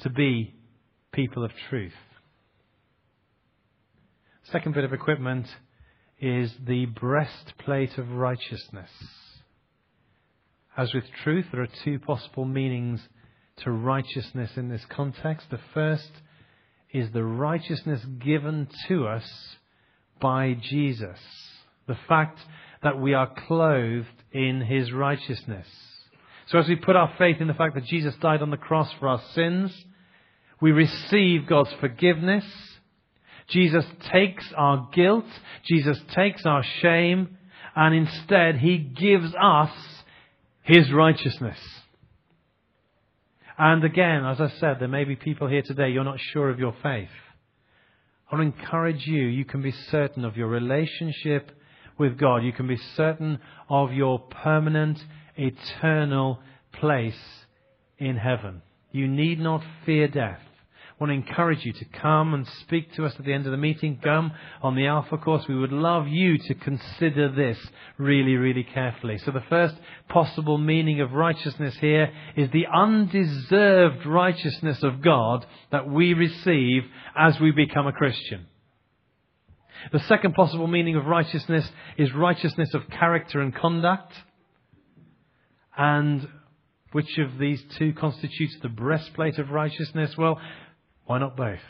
to 0.00 0.10
be 0.10 0.54
people 1.12 1.44
of 1.44 1.50
truth. 1.68 1.92
Second 4.52 4.74
bit 4.74 4.84
of 4.84 4.92
equipment 4.92 5.46
is 6.20 6.52
the 6.66 6.86
breastplate 6.86 7.98
of 7.98 8.10
righteousness. 8.12 8.90
As 10.76 10.92
with 10.92 11.04
truth, 11.24 11.46
there 11.50 11.62
are 11.62 11.68
two 11.84 11.98
possible 11.98 12.44
meanings 12.44 13.00
to 13.58 13.70
righteousness 13.70 14.50
in 14.56 14.68
this 14.68 14.84
context. 14.90 15.46
The 15.50 15.60
first 15.72 16.10
is 16.92 17.10
the 17.12 17.24
righteousness 17.24 18.04
given 18.24 18.68
to 18.88 19.06
us 19.06 19.24
by 20.20 20.56
Jesus. 20.60 21.18
The 21.86 21.98
fact 22.08 22.38
that 22.82 23.00
we 23.00 23.14
are 23.14 23.30
clothed 23.46 24.06
in 24.32 24.60
his 24.60 24.92
righteousness. 24.92 25.66
So 26.48 26.58
as 26.58 26.68
we 26.68 26.76
put 26.76 26.96
our 26.96 27.12
faith 27.18 27.40
in 27.40 27.48
the 27.48 27.54
fact 27.54 27.74
that 27.74 27.84
Jesus 27.84 28.14
died 28.20 28.42
on 28.42 28.50
the 28.50 28.56
cross 28.56 28.92
for 29.00 29.08
our 29.08 29.20
sins, 29.34 29.72
we 30.60 30.72
receive 30.72 31.46
God's 31.46 31.72
forgiveness. 31.80 32.44
Jesus 33.48 33.84
takes 34.10 34.44
our 34.56 34.88
guilt. 34.92 35.26
Jesus 35.64 35.98
takes 36.14 36.46
our 36.46 36.62
shame. 36.80 37.36
And 37.74 37.94
instead, 37.94 38.58
he 38.58 38.78
gives 38.78 39.34
us 39.34 39.70
his 40.62 40.92
righteousness. 40.92 41.58
And 43.58 43.84
again, 43.84 44.24
as 44.24 44.40
I 44.40 44.48
said, 44.60 44.76
there 44.78 44.88
may 44.88 45.04
be 45.04 45.16
people 45.16 45.48
here 45.48 45.62
today, 45.62 45.90
you're 45.90 46.04
not 46.04 46.20
sure 46.20 46.50
of 46.50 46.58
your 46.58 46.74
faith. 46.82 47.08
I 48.30 48.36
want 48.36 48.54
to 48.54 48.60
encourage 48.60 49.06
you, 49.06 49.22
you 49.22 49.44
can 49.44 49.62
be 49.62 49.72
certain 49.90 50.24
of 50.24 50.36
your 50.36 50.48
relationship 50.48 51.50
with 51.98 52.18
God. 52.18 52.44
You 52.44 52.52
can 52.52 52.66
be 52.66 52.78
certain 52.96 53.38
of 53.68 53.92
your 53.92 54.18
permanent, 54.18 55.02
eternal 55.36 56.40
place 56.72 57.14
in 57.98 58.16
heaven. 58.16 58.62
You 58.92 59.08
need 59.08 59.40
not 59.40 59.62
fear 59.84 60.08
death. 60.08 60.40
I 60.98 61.04
want 61.04 61.10
to 61.10 61.28
encourage 61.28 61.62
you 61.66 61.74
to 61.74 61.84
come 61.84 62.32
and 62.32 62.48
speak 62.62 62.94
to 62.94 63.04
us 63.04 63.14
at 63.18 63.24
the 63.26 63.34
end 63.34 63.44
of 63.44 63.50
the 63.50 63.58
meeting. 63.58 64.00
Come 64.02 64.32
on 64.62 64.76
the 64.76 64.86
Alpha 64.86 65.18
course. 65.18 65.44
We 65.46 65.58
would 65.58 65.72
love 65.72 66.08
you 66.08 66.38
to 66.38 66.54
consider 66.54 67.30
this 67.30 67.58
really, 67.98 68.36
really 68.36 68.62
carefully. 68.62 69.18
So 69.18 69.30
the 69.30 69.44
first 69.50 69.74
possible 70.08 70.56
meaning 70.56 71.02
of 71.02 71.12
righteousness 71.12 71.76
here 71.82 72.10
is 72.34 72.50
the 72.50 72.66
undeserved 72.72 74.06
righteousness 74.06 74.82
of 74.82 75.02
God 75.02 75.44
that 75.70 75.86
we 75.86 76.14
receive 76.14 76.84
as 77.14 77.38
we 77.40 77.50
become 77.50 77.86
a 77.86 77.92
Christian. 77.92 78.46
The 79.92 80.00
second 80.00 80.34
possible 80.34 80.66
meaning 80.66 80.96
of 80.96 81.06
righteousness 81.06 81.70
is 81.96 82.12
righteousness 82.12 82.74
of 82.74 82.88
character 82.90 83.40
and 83.40 83.54
conduct. 83.54 84.12
And 85.76 86.28
which 86.92 87.18
of 87.18 87.38
these 87.38 87.62
two 87.78 87.92
constitutes 87.92 88.56
the 88.62 88.68
breastplate 88.68 89.38
of 89.38 89.50
righteousness? 89.50 90.16
Well, 90.16 90.40
why 91.04 91.18
not 91.18 91.36
both? 91.36 91.60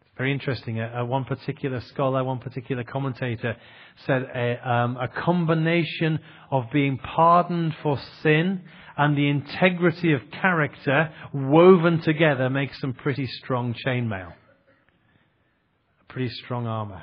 It's 0.00 0.10
very 0.16 0.32
interesting. 0.32 0.80
Uh, 0.80 1.04
one 1.04 1.24
particular 1.24 1.80
scholar, 1.80 2.24
one 2.24 2.40
particular 2.40 2.84
commentator 2.84 3.56
said 4.06 4.22
a, 4.34 4.68
um, 4.68 4.96
a 4.96 5.08
combination 5.08 6.18
of 6.50 6.64
being 6.72 6.98
pardoned 6.98 7.74
for 7.82 7.98
sin 8.22 8.62
and 8.96 9.16
the 9.16 9.28
integrity 9.28 10.12
of 10.12 10.20
character 10.30 11.10
woven 11.32 12.02
together 12.02 12.50
makes 12.50 12.78
some 12.80 12.92
pretty 12.92 13.26
strong 13.26 13.74
chainmail. 13.86 14.32
Pretty 16.12 16.30
strong 16.44 16.66
armor. 16.66 17.02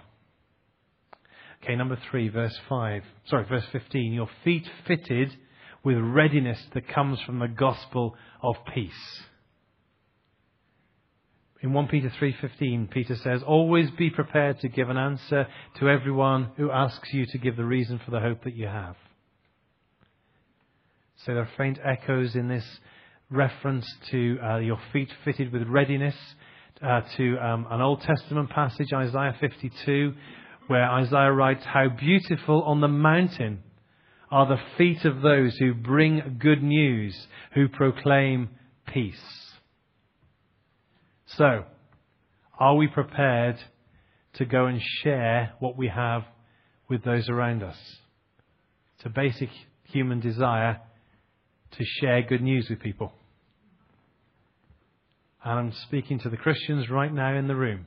Okay, 1.64 1.76
number 1.76 1.98
three, 2.10 2.30
verse 2.30 2.58
5. 2.70 3.04
Sorry, 3.28 3.46
verse 3.46 3.66
15. 3.72 4.14
Your 4.14 4.30
feet 4.44 4.70
fitted 4.86 5.36
with 5.84 5.98
readiness 5.98 6.60
that 6.74 6.88
comes 6.90 7.20
from 7.22 7.40
the 7.40 7.48
gospel 7.48 8.16
of 8.44 8.56
peace. 8.74 9.22
In 11.62 11.74
1 11.74 11.88
Peter 11.88 12.10
3:15, 12.10 12.88
Peter 12.88 13.16
says, 13.16 13.42
"Always 13.42 13.90
be 13.92 14.10
prepared 14.10 14.60
to 14.60 14.70
give 14.70 14.90
an 14.90 14.98
answer 14.98 15.48
to 15.76 15.90
everyone 15.90 16.52
who 16.56 16.70
asks 16.70 17.14
you 17.14 17.26
to 17.28 17.38
give 17.38 17.56
the 17.56 17.66
reason 17.66 17.98
for 18.00 18.12
the 18.12 18.20
hope 18.20 18.44
that 18.44 18.54
you 18.54 18.68
have." 18.68 18.96
So 21.16 21.34
there 21.34 21.44
are 21.44 21.58
faint 21.58 21.80
echoes 21.84 22.36
in 22.36 22.48
this 22.48 22.80
reference 23.32 23.92
to 24.12 24.40
uh, 24.42 24.58
your 24.58 24.80
feet 24.92 25.12
fitted 25.24 25.52
with 25.52 25.68
readiness 25.68 26.36
uh, 26.82 27.02
to 27.18 27.38
um, 27.38 27.68
an 27.70 27.82
Old 27.82 28.02
Testament 28.02 28.50
passage, 28.50 28.94
Isaiah 28.94 29.36
52, 29.40 30.14
where 30.68 30.90
Isaiah 30.90 31.32
writes, 31.32 31.64
How 31.66 31.90
beautiful 31.90 32.64
on 32.64 32.82
the 32.82 32.88
mountain 32.88 33.64
are 34.30 34.46
the 34.46 34.62
feet 34.78 35.06
of 35.06 35.22
those 35.22 35.56
who 35.58 35.74
bring 35.74 36.38
good 36.40 36.62
news, 36.62 37.16
who 37.54 37.68
proclaim 37.68 38.50
peace. 38.86 39.16
So, 41.26 41.64
are 42.60 42.76
we 42.76 42.88
prepared 42.88 43.58
to 44.34 44.46
go 44.46 44.66
and 44.66 44.82
share 45.04 45.54
what 45.60 45.78
we 45.78 45.88
have 45.88 46.24
with 46.90 47.04
those 47.04 47.30
around 47.30 47.64
us? 47.64 47.78
It's 48.98 49.06
a 49.06 49.10
basic 49.10 49.50
human 49.84 50.20
desire 50.20 50.82
to 51.72 51.84
share 52.00 52.22
good 52.22 52.42
news 52.42 52.68
with 52.70 52.80
people. 52.80 53.14
And 55.48 55.60
I'm 55.60 55.74
speaking 55.88 56.20
to 56.20 56.30
the 56.30 56.36
Christians 56.36 56.90
right 56.90 57.14
now 57.14 57.34
in 57.34 57.48
the 57.48 57.56
room 57.56 57.86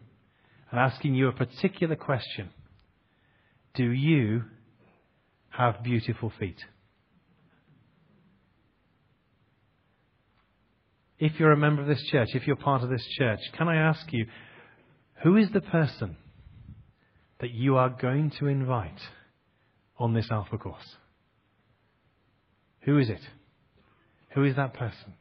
and 0.71 0.81
asking 0.81 1.15
you 1.15 1.29
a 1.29 1.33
particular 1.33 1.95
question. 1.95 2.51
Do 3.75 3.85
you 3.85 4.45
have 5.51 5.83
beautiful 5.83 6.33
feet? 6.41 6.57
if 11.21 11.39
you're 11.39 11.53
a 11.53 11.57
member 11.57 11.83
of 11.83 11.89
this 11.89 12.03
church, 12.11 12.31
if 12.33 12.47
you're 12.47 12.57
part 12.57 12.83
of 12.83 12.89
this 12.89 13.07
church, 13.19 13.41
can 13.57 13.69
I 13.69 13.77
ask 13.77 14.11
you, 14.11 14.27
who 15.23 15.37
is 15.37 15.51
the 15.53 15.61
person 15.61 16.17
that 17.41 17.51
you 17.51 17.77
are 17.77 17.91
going 17.91 18.33
to 18.41 18.47
invite 18.47 19.01
on 19.99 20.15
this 20.15 20.29
Alpha 20.31 20.57
course? 20.57 20.97
Who 22.81 22.97
is 22.97 23.11
it? 23.11 23.21
Who 24.35 24.45
is 24.45 24.57
that 24.57 24.73
person? 24.73 25.13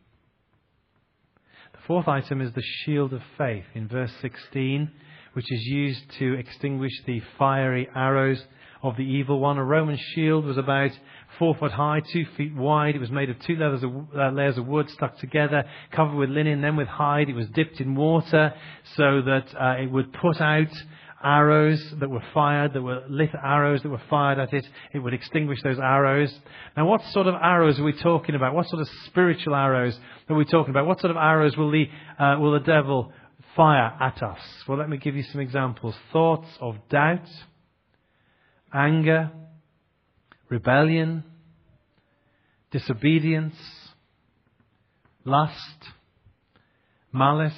Fourth 1.89 2.08
item 2.08 2.39
is 2.39 2.53
the 2.53 2.62
shield 2.62 3.13
of 3.13 3.22
faith 3.36 3.63
in 3.74 3.88
verse 3.88 4.12
16, 4.22 4.91
which 5.34 5.51
is 5.51 5.63
used 5.63 6.03
to 6.19 6.36
extinguish 6.36 6.91
the 7.08 7.19
fiery 7.39 7.89
arrows 7.96 8.39
of 8.84 8.96
the 8.96 9.01
evil 9.01 9.39
one. 9.39 9.58
A 9.58 9.65
Roman 9.65 9.98
shield 10.13 10.46
was 10.46 10.60
about 10.60 10.91
four 11.39 11.55
foot 11.55 11.72
high, 11.72 12.01
two 12.13 12.27
feet 12.38 12.53
wide. 12.53 12.96
It 12.96 13.00
was 13.00 13.10
made 13.10 13.31
of 13.31 13.39
two 13.39 13.55
layers 13.55 13.81
of, 13.81 13.91
uh, 14.15 14.29
layers 14.29 14.60
of 14.60 14.67
wood 14.67 14.88
stuck 14.91 15.17
together, 15.17 15.63
covered 15.91 16.15
with 16.15 16.29
linen, 16.29 16.62
then 16.62 16.75
with 16.75 16.88
hide. 16.88 17.27
It 17.27 17.36
was 17.36 17.48
dipped 17.55 17.81
in 17.81 17.96
water 17.96 18.53
so 18.96 19.24
that 19.24 19.48
uh, 19.60 19.81
it 19.81 19.89
would 19.89 20.13
put 20.13 20.39
out 20.39 20.72
arrows 21.23 21.81
that 21.99 22.09
were 22.09 22.23
fired, 22.33 22.73
that 22.73 22.81
were 22.81 23.03
lit 23.09 23.31
arrows 23.33 23.81
that 23.83 23.89
were 23.89 24.01
fired 24.09 24.39
at 24.39 24.53
it. 24.53 24.65
It 24.93 24.99
would 24.99 25.13
extinguish 25.13 25.59
those 25.63 25.79
arrows. 25.79 26.33
Now, 26.77 26.88
what 26.88 27.01
sort 27.11 27.27
of 27.27 27.35
arrows 27.35 27.79
are 27.79 27.83
we 27.83 27.93
talking 27.93 28.35
about? 28.35 28.53
What 28.53 28.67
sort 28.67 28.81
of 28.81 28.89
spiritual 29.05 29.55
arrows 29.55 29.97
are 30.29 30.35
we 30.35 30.45
talking 30.45 30.71
about? 30.71 30.85
What 30.85 30.99
sort 30.99 31.11
of 31.11 31.17
arrows 31.17 31.57
will 31.57 31.71
the, 31.71 31.85
uh, 32.17 32.38
will 32.39 32.53
the 32.53 32.59
devil 32.59 33.11
fire 33.55 33.93
at 33.99 34.21
us? 34.23 34.39
Well, 34.67 34.77
let 34.77 34.89
me 34.89 34.97
give 34.97 35.15
you 35.15 35.23
some 35.23 35.41
examples. 35.41 35.95
Thoughts 36.13 36.47
of 36.61 36.75
doubt, 36.89 37.27
anger, 38.73 39.31
rebellion, 40.49 41.23
disobedience, 42.71 43.55
lust, 45.25 45.85
malice, 47.11 47.53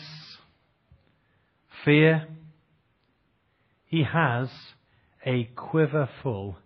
fear. 1.85 2.27
He 3.91 4.05
has 4.05 4.47
a 5.25 5.49
quiver 5.53 6.07
full 6.23 6.57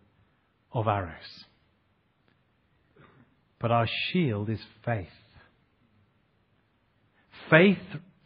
of 0.72 0.88
arrows. 0.88 1.46
But 3.60 3.72
our 3.72 3.88
shield 3.88 4.48
is 4.48 4.60
faith. 4.86 5.08
Faith, 7.50 7.80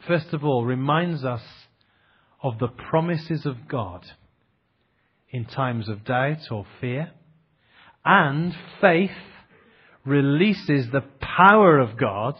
first 0.06 0.34
of 0.34 0.44
all, 0.44 0.66
reminds 0.66 1.24
us 1.24 1.42
of 2.44 2.60
the 2.60 2.68
promises 2.68 3.46
of 3.46 3.70
God 3.70 4.06
in 5.30 5.46
times 5.46 5.88
of 5.88 6.04
doubt 6.04 6.52
or 6.52 6.66
fear. 6.82 7.12
And 8.04 8.54
faith 8.82 9.12
releases 10.06 10.92
the 10.92 11.06
power 11.22 11.80
of 11.80 11.98
God 11.98 12.36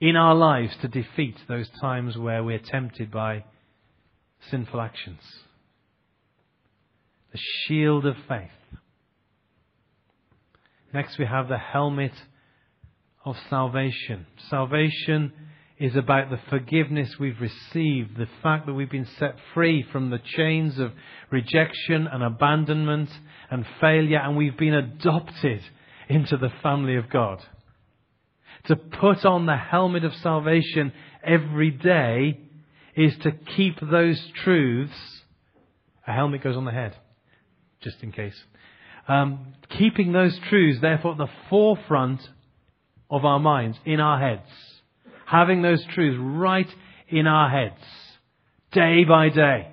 in 0.00 0.16
our 0.16 0.34
lives 0.34 0.76
to 0.82 0.88
defeat 0.88 1.36
those 1.46 1.70
times 1.80 2.18
where 2.18 2.42
we're 2.42 2.58
tempted 2.58 3.12
by 3.12 3.44
sinful 4.50 4.80
actions. 4.80 5.20
The 7.32 7.38
shield 7.66 8.06
of 8.06 8.16
faith. 8.28 8.50
Next, 10.92 11.18
we 11.18 11.26
have 11.26 11.48
the 11.48 11.58
helmet 11.58 12.12
of 13.24 13.36
salvation. 13.50 14.26
Salvation 14.48 15.32
is 15.78 15.96
about 15.96 16.30
the 16.30 16.38
forgiveness 16.48 17.18
we've 17.18 17.40
received, 17.40 18.16
the 18.16 18.28
fact 18.42 18.66
that 18.66 18.74
we've 18.74 18.90
been 18.90 19.08
set 19.18 19.34
free 19.52 19.84
from 19.90 20.10
the 20.10 20.20
chains 20.36 20.78
of 20.78 20.92
rejection 21.30 22.06
and 22.06 22.22
abandonment 22.22 23.10
and 23.50 23.66
failure, 23.80 24.18
and 24.18 24.36
we've 24.36 24.56
been 24.56 24.74
adopted 24.74 25.60
into 26.08 26.36
the 26.36 26.52
family 26.62 26.96
of 26.96 27.10
God. 27.10 27.42
To 28.66 28.76
put 28.76 29.24
on 29.24 29.46
the 29.46 29.56
helmet 29.56 30.04
of 30.04 30.14
salvation 30.14 30.92
every 31.24 31.70
day 31.70 32.40
is 32.96 33.14
to 33.22 33.32
keep 33.56 33.78
those 33.80 34.20
truths. 34.44 35.22
A 36.06 36.12
helmet 36.12 36.42
goes 36.42 36.56
on 36.56 36.64
the 36.64 36.70
head, 36.70 36.96
just 37.82 38.02
in 38.02 38.12
case. 38.12 38.38
Um, 39.08 39.54
keeping 39.70 40.12
those 40.12 40.38
truths, 40.48 40.80
therefore, 40.80 41.12
at 41.12 41.18
the 41.18 41.30
forefront 41.50 42.20
of 43.10 43.24
our 43.24 43.38
minds, 43.38 43.78
in 43.84 44.00
our 44.00 44.18
heads 44.18 44.48
having 45.26 45.62
those 45.62 45.84
truths 45.94 46.18
right 46.20 46.68
in 47.08 47.26
our 47.26 47.50
heads, 47.50 47.80
day 48.72 49.04
by 49.04 49.28
day. 49.28 49.68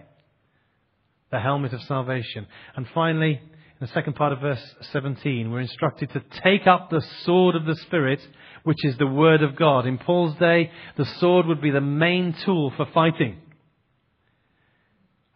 The 1.31 1.39
helmet 1.39 1.73
of 1.73 1.81
salvation. 1.83 2.47
And 2.75 2.85
finally, 2.93 3.39
in 3.41 3.87
the 3.87 3.87
second 3.87 4.15
part 4.15 4.33
of 4.33 4.39
verse 4.39 4.63
17, 4.91 5.49
we're 5.49 5.61
instructed 5.61 6.11
to 6.11 6.23
take 6.43 6.67
up 6.67 6.89
the 6.89 7.01
sword 7.23 7.55
of 7.55 7.65
the 7.65 7.75
Spirit, 7.75 8.19
which 8.63 8.83
is 8.83 8.97
the 8.97 9.07
Word 9.07 9.41
of 9.41 9.55
God. 9.55 9.85
In 9.87 9.97
Paul's 9.97 10.37
day, 10.37 10.71
the 10.97 11.05
sword 11.19 11.45
would 11.47 11.61
be 11.61 11.71
the 11.71 11.81
main 11.81 12.35
tool 12.45 12.71
for 12.75 12.85
fighting. 12.93 13.37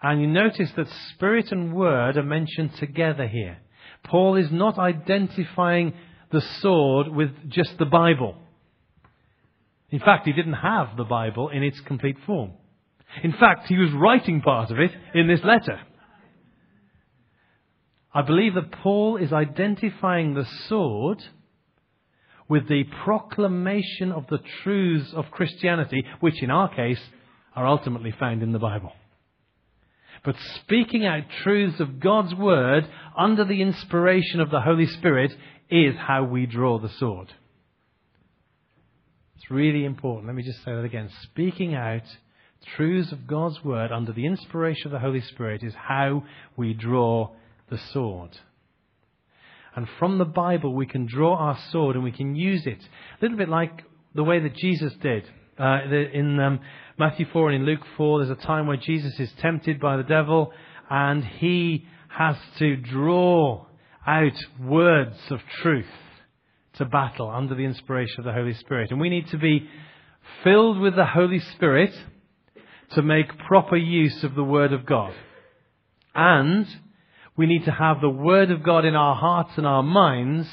And 0.01 0.21
you 0.21 0.27
notice 0.27 0.71
that 0.75 0.88
Spirit 1.13 1.51
and 1.51 1.73
Word 1.73 2.17
are 2.17 2.23
mentioned 2.23 2.75
together 2.75 3.27
here. 3.27 3.57
Paul 4.03 4.35
is 4.35 4.51
not 4.51 4.77
identifying 4.77 5.93
the 6.31 6.41
sword 6.61 7.07
with 7.07 7.31
just 7.49 7.77
the 7.79 7.85
Bible. 7.85 8.35
In 9.89 9.99
fact, 9.99 10.25
he 10.25 10.33
didn't 10.33 10.53
have 10.53 10.97
the 10.97 11.03
Bible 11.03 11.49
in 11.49 11.63
its 11.63 11.79
complete 11.81 12.17
form. 12.25 12.51
In 13.23 13.31
fact, 13.31 13.67
he 13.67 13.77
was 13.77 13.91
writing 13.93 14.41
part 14.41 14.71
of 14.71 14.79
it 14.79 14.91
in 15.13 15.27
this 15.27 15.39
letter. 15.43 15.79
I 18.13 18.21
believe 18.21 18.55
that 18.55 18.71
Paul 18.71 19.17
is 19.17 19.33
identifying 19.33 20.33
the 20.33 20.45
sword 20.67 21.23
with 22.47 22.67
the 22.67 22.84
proclamation 23.03 24.12
of 24.12 24.27
the 24.27 24.39
truths 24.63 25.12
of 25.13 25.31
Christianity, 25.31 26.03
which 26.19 26.41
in 26.43 26.51
our 26.51 26.73
case 26.73 27.01
are 27.55 27.65
ultimately 27.67 28.12
found 28.12 28.43
in 28.43 28.51
the 28.51 28.60
Bible. 28.60 28.91
But 30.23 30.36
speaking 30.55 31.05
out 31.05 31.23
truths 31.43 31.79
of 31.79 31.99
God's 31.99 32.34
Word 32.34 32.88
under 33.17 33.45
the 33.45 33.62
inspiration 33.62 34.39
of 34.39 34.49
the 34.49 34.62
Holy 34.62 34.88
Spirit 34.88 35.31
is 35.69 35.95
how 35.95 36.23
we 36.23 36.45
draw 36.45 36.79
the 36.79 36.89
sword. 36.89 37.34
It's 39.36 39.51
really 39.51 39.86
important. 39.86 40.27
Let 40.27 40.36
me 40.36 40.43
just 40.43 40.63
say 40.63 40.73
that 40.73 40.84
again. 40.84 41.10
Speaking 41.23 41.75
out 41.75 42.03
truths 42.75 43.12
of 43.12 43.27
God's 43.27 43.63
Word 43.63 43.91
under 43.91 44.12
the 44.12 44.25
inspiration 44.25 44.88
of 44.88 44.91
the 44.91 44.99
Holy 44.99 45.21
Spirit 45.21 45.63
is 45.63 45.73
how 45.75 46.23
we 46.58 46.73
draw 46.73 47.29
the 47.69 47.77
sword. 47.77 48.31
And 49.75 49.88
from 49.99 50.17
the 50.17 50.25
Bible, 50.25 50.73
we 50.73 50.85
can 50.85 51.05
draw 51.05 51.35
our 51.35 51.57
sword 51.71 51.95
and 51.95 52.03
we 52.03 52.11
can 52.11 52.35
use 52.35 52.65
it. 52.65 52.79
A 52.79 53.21
little 53.21 53.38
bit 53.38 53.49
like 53.49 53.83
the 54.13 54.23
way 54.23 54.39
that 54.39 54.55
Jesus 54.55 54.93
did. 55.01 55.25
Uh, 55.59 55.79
in 56.13 56.39
um, 56.39 56.59
Matthew 56.97 57.25
4 57.31 57.51
and 57.51 57.61
in 57.61 57.65
Luke 57.65 57.85
4, 57.97 58.19
there's 58.19 58.38
a 58.38 58.41
time 58.41 58.67
where 58.67 58.77
Jesus 58.77 59.19
is 59.19 59.31
tempted 59.39 59.79
by 59.79 59.97
the 59.97 60.03
devil 60.03 60.51
and 60.89 61.23
he 61.23 61.85
has 62.09 62.38
to 62.59 62.77
draw 62.77 63.65
out 64.07 64.45
words 64.61 65.17
of 65.29 65.39
truth 65.61 65.85
to 66.75 66.85
battle 66.85 67.29
under 67.29 67.55
the 67.55 67.63
inspiration 67.63 68.19
of 68.19 68.25
the 68.25 68.33
Holy 68.33 68.53
Spirit. 68.53 68.91
And 68.91 68.99
we 68.99 69.09
need 69.09 69.27
to 69.29 69.38
be 69.38 69.67
filled 70.43 70.79
with 70.79 70.95
the 70.95 71.05
Holy 71.05 71.39
Spirit 71.39 71.93
to 72.91 73.01
make 73.01 73.38
proper 73.39 73.77
use 73.77 74.23
of 74.23 74.35
the 74.35 74.43
Word 74.43 74.73
of 74.73 74.85
God. 74.85 75.13
And 76.13 76.67
we 77.38 77.45
need 77.45 77.65
to 77.65 77.71
have 77.71 78.02
the 78.02 78.10
Word 78.10 78.52
of 78.52 78.63
God 78.63 78.86
in 78.86 78.95
our 78.95 79.15
hearts 79.15 79.52
and 79.58 79.65
our 79.65 79.84
minds 79.84 80.48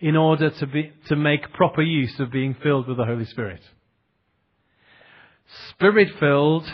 in 0.00 0.16
order 0.16 0.50
to, 0.50 0.66
be, 0.66 0.92
to 1.08 1.16
make 1.16 1.52
proper 1.52 1.82
use 1.82 2.18
of 2.20 2.30
being 2.30 2.54
filled 2.62 2.86
with 2.86 2.96
the 2.96 3.04
Holy 3.04 3.24
Spirit. 3.24 3.60
Spirit 5.70 6.08
filled, 6.18 6.70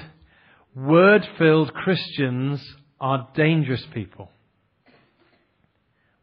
Word 0.74 1.26
filled 1.38 1.72
Christians 1.74 2.62
are 3.00 3.28
dangerous 3.34 3.84
people. 3.94 4.30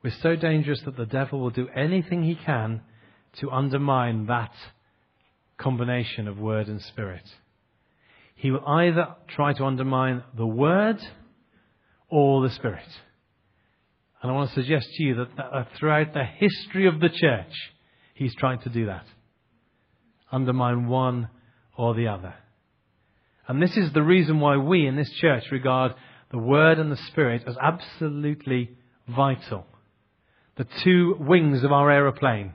We're 0.04 0.14
so 0.22 0.36
dangerous 0.36 0.82
that 0.82 0.96
the 0.96 1.06
devil 1.06 1.40
will 1.40 1.50
do 1.50 1.68
anything 1.70 2.24
he 2.24 2.36
can 2.36 2.82
to 3.40 3.52
undermine 3.52 4.28
that 4.28 4.54
combination 5.58 6.28
of 6.28 6.38
word 6.38 6.68
and 6.68 6.82
spirit. 6.82 7.24
He 8.36 8.52
will 8.52 8.66
either 8.66 9.16
try 9.28 9.54
to 9.54 9.66
undermine 9.66 10.24
the 10.36 10.46
word 10.46 11.00
or 12.10 12.42
the 12.48 12.54
spirit. 12.54 12.88
And 14.28 14.36
I 14.36 14.40
want 14.40 14.50
to 14.50 14.56
suggest 14.56 14.90
to 14.92 15.04
you 15.04 15.16
that, 15.16 15.38
that 15.38 15.68
throughout 15.80 16.14
the 16.14 16.26
history 16.26 16.86
of 16.86 17.00
the 17.00 17.08
church, 17.08 17.54
he's 18.14 18.36
trying 18.36 18.60
to 18.60 18.70
do 18.70 18.88
that. 18.88 19.06
Undermine 20.30 20.88
one 20.88 21.30
or 21.78 21.96
the 21.96 22.08
other. 22.08 22.36
And 23.48 23.62
this 23.62 23.78
is 23.78 23.94
the 23.94 24.04
reason 24.04 24.42
why 24.42 24.58
we 24.58 24.86
in 24.86 24.98
this 24.98 25.10
church 25.12 25.46
regard 25.50 25.94
the 26.30 26.40
Word 26.40 26.78
and 26.78 26.92
the 26.92 26.98
Spirit 26.98 27.44
as 27.48 27.56
absolutely 27.62 28.72
vital 29.08 29.66
the 30.58 30.68
two 30.84 31.16
wings 31.20 31.64
of 31.64 31.72
our 31.72 31.90
aeroplane. 31.90 32.52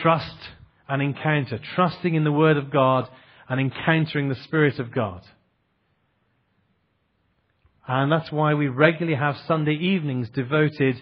Trust 0.00 0.36
and 0.88 1.00
encounter. 1.00 1.60
Trusting 1.76 2.16
in 2.16 2.24
the 2.24 2.32
Word 2.32 2.56
of 2.56 2.72
God 2.72 3.08
and 3.48 3.60
encountering 3.60 4.28
the 4.28 4.42
Spirit 4.42 4.80
of 4.80 4.92
God. 4.92 5.22
And 7.86 8.12
that's 8.12 8.30
why 8.30 8.54
we 8.54 8.68
regularly 8.68 9.18
have 9.18 9.36
Sunday 9.48 9.74
evenings 9.74 10.28
devoted 10.30 10.96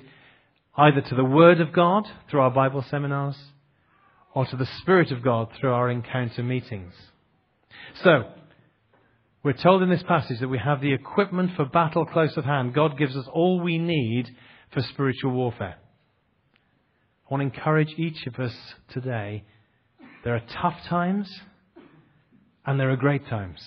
either 0.77 1.01
to 1.03 1.15
the 1.15 1.25
Word 1.25 1.61
of 1.61 1.73
God 1.73 2.05
through 2.31 2.41
our 2.41 2.51
Bible 2.51 2.85
seminars 2.89 3.37
or 4.35 4.47
to 4.47 4.57
the 4.57 4.69
Spirit 4.81 5.11
of 5.11 5.23
God 5.23 5.49
through 5.59 5.73
our 5.73 5.91
encounter 5.91 6.43
meetings. 6.43 6.95
So, 8.03 8.25
we're 9.43 9.53
told 9.53 9.83
in 9.83 9.91
this 9.91 10.03
passage 10.03 10.41
that 10.41 10.49
we 10.49 10.59
have 10.59 10.81
the 10.81 10.93
equipment 10.93 11.53
for 11.57 11.65
battle 11.65 12.05
close 12.05 12.37
at 12.37 12.45
hand. 12.45 12.75
God 12.75 12.99
gives 12.99 13.17
us 13.17 13.27
all 13.33 13.61
we 13.61 13.79
need 13.79 14.29
for 14.73 14.83
spiritual 14.83 15.33
warfare. 15.33 15.77
I 17.31 17.35
want 17.35 17.41
to 17.41 17.59
encourage 17.59 17.95
each 17.97 18.27
of 18.27 18.39
us 18.39 18.55
today. 18.91 19.45
There 20.25 20.35
are 20.35 20.43
tough 20.61 20.77
times 20.89 21.31
and 22.67 22.79
there 22.79 22.91
are 22.91 22.97
great 22.97 23.27
times. 23.29 23.61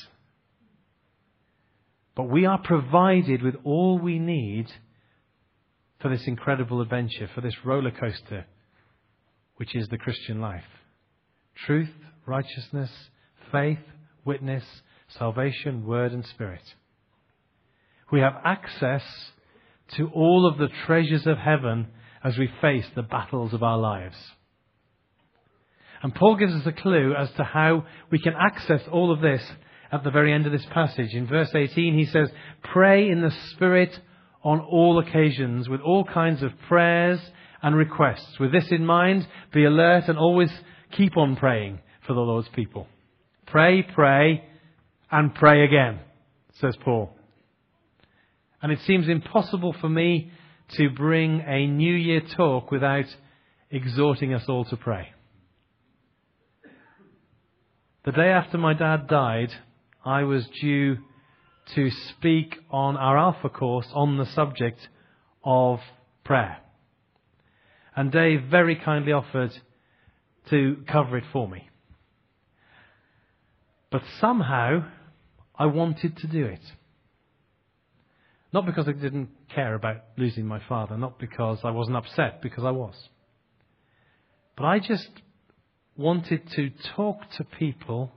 But 2.15 2.29
we 2.29 2.45
are 2.45 2.59
provided 2.59 3.41
with 3.41 3.55
all 3.63 3.97
we 3.97 4.19
need 4.19 4.67
for 5.99 6.09
this 6.09 6.27
incredible 6.27 6.81
adventure, 6.81 7.29
for 7.33 7.41
this 7.41 7.55
roller 7.65 7.91
coaster, 7.91 8.45
which 9.55 9.75
is 9.75 9.87
the 9.87 9.97
Christian 9.97 10.39
life. 10.39 10.63
Truth, 11.65 11.89
righteousness, 12.25 12.91
faith, 13.51 13.79
witness, 14.25 14.63
salvation, 15.17 15.85
word, 15.85 16.11
and 16.11 16.25
spirit. 16.25 16.63
We 18.11 18.19
have 18.19 18.35
access 18.43 19.03
to 19.97 20.07
all 20.09 20.47
of 20.47 20.57
the 20.57 20.69
treasures 20.85 21.25
of 21.25 21.37
heaven 21.37 21.87
as 22.23 22.37
we 22.37 22.49
face 22.61 22.85
the 22.95 23.01
battles 23.01 23.53
of 23.53 23.63
our 23.63 23.77
lives. 23.77 24.15
And 26.01 26.13
Paul 26.13 26.35
gives 26.35 26.53
us 26.53 26.65
a 26.65 26.71
clue 26.71 27.15
as 27.17 27.31
to 27.37 27.43
how 27.43 27.85
we 28.11 28.19
can 28.19 28.33
access 28.37 28.81
all 28.91 29.11
of 29.11 29.21
this 29.21 29.41
at 29.93 30.03
the 30.03 30.09
very 30.09 30.33
end 30.33 30.47
of 30.47 30.51
this 30.51 30.65
passage. 30.73 31.13
In 31.13 31.27
verse 31.27 31.51
18, 31.53 31.95
he 31.95 32.05
says, 32.05 32.29
Pray 32.63 33.09
in 33.09 33.21
the 33.21 33.31
Spirit 33.51 33.91
on 34.43 34.59
all 34.59 34.97
occasions 34.97 35.69
with 35.69 35.81
all 35.81 36.03
kinds 36.03 36.41
of 36.41 36.51
prayers 36.67 37.19
and 37.61 37.75
requests. 37.75 38.39
With 38.39 38.51
this 38.51 38.71
in 38.71 38.87
mind, 38.87 39.27
be 39.53 39.65
alert 39.65 40.05
and 40.07 40.17
always 40.17 40.51
keep 40.97 41.15
on 41.15 41.35
praying 41.35 41.79
for 42.07 42.13
the 42.13 42.21
Lord's 42.21 42.49
people. 42.49 42.87
Pray, 43.45 43.83
pray, 43.83 44.43
and 45.11 45.35
pray 45.35 45.63
again, 45.63 45.99
says 46.59 46.75
Paul. 46.83 47.15
And 48.63 48.71
it 48.71 48.79
seems 48.87 49.07
impossible 49.07 49.75
for 49.79 49.89
me 49.89 50.31
to 50.71 50.89
bring 50.89 51.41
a 51.41 51.67
New 51.67 51.93
Year 51.93 52.21
talk 52.35 52.71
without 52.71 53.05
exhorting 53.69 54.33
us 54.33 54.45
all 54.47 54.65
to 54.65 54.75
pray. 54.75 55.09
The 58.05 58.11
day 58.11 58.29
after 58.29 58.57
my 58.57 58.73
dad 58.73 59.07
died, 59.07 59.51
I 60.05 60.23
was 60.23 60.47
due 60.59 60.97
to 61.75 61.89
speak 62.09 62.57
on 62.69 62.97
our 62.97 63.17
Alpha 63.17 63.49
course 63.49 63.87
on 63.93 64.17
the 64.17 64.25
subject 64.25 64.87
of 65.43 65.79
prayer. 66.25 66.57
And 67.95 68.11
Dave 68.11 68.43
very 68.49 68.75
kindly 68.75 69.13
offered 69.13 69.51
to 70.49 70.77
cover 70.87 71.17
it 71.17 71.23
for 71.31 71.47
me. 71.47 71.69
But 73.91 74.01
somehow, 74.19 74.85
I 75.55 75.67
wanted 75.67 76.17
to 76.17 76.27
do 76.27 76.45
it. 76.45 76.61
Not 78.51 78.65
because 78.65 78.87
I 78.87 78.91
didn't 78.91 79.29
care 79.53 79.73
about 79.73 79.97
losing 80.17 80.45
my 80.45 80.59
father, 80.67 80.97
not 80.97 81.19
because 81.19 81.59
I 81.63 81.71
wasn't 81.71 81.97
upset, 81.97 82.41
because 82.41 82.63
I 82.63 82.71
was. 82.71 82.95
But 84.57 84.65
I 84.65 84.79
just 84.79 85.09
wanted 85.95 86.49
to 86.55 86.71
talk 86.95 87.19
to 87.37 87.43
people 87.43 88.11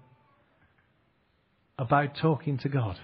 about 1.79 2.17
talking 2.17 2.59
to 2.59 2.69
God. 2.69 2.99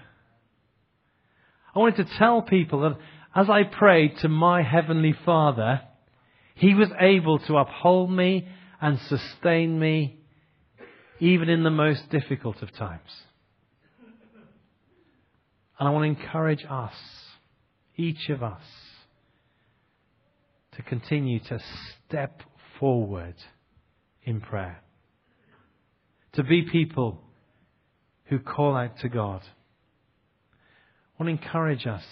I 1.75 1.79
wanted 1.79 2.07
to 2.07 2.17
tell 2.17 2.41
people 2.41 2.81
that 2.81 2.97
as 3.35 3.49
I 3.49 3.63
prayed 3.63 4.17
to 4.19 4.29
my 4.29 4.61
Heavenly 4.61 5.15
Father, 5.25 5.81
He 6.55 6.73
was 6.73 6.89
able 6.99 7.39
to 7.39 7.57
uphold 7.57 8.11
me 8.11 8.47
and 8.81 8.99
sustain 8.99 9.79
me 9.79 10.19
even 11.19 11.49
in 11.49 11.63
the 11.63 11.69
most 11.69 12.09
difficult 12.09 12.61
of 12.61 12.73
times. 12.73 13.09
And 15.79 15.87
I 15.87 15.91
want 15.91 16.03
to 16.03 16.23
encourage 16.23 16.65
us, 16.69 16.93
each 17.95 18.29
of 18.29 18.43
us, 18.43 18.61
to 20.75 20.81
continue 20.83 21.39
to 21.39 21.59
step 22.07 22.41
forward 22.79 23.35
in 24.23 24.41
prayer. 24.41 24.81
To 26.33 26.43
be 26.43 26.63
people 26.63 27.21
who 28.25 28.39
call 28.39 28.75
out 28.75 28.97
to 28.99 29.09
God. 29.09 29.41
I 31.19 31.23
want 31.23 31.37
to 31.37 31.45
encourage 31.45 31.85
us, 31.85 32.03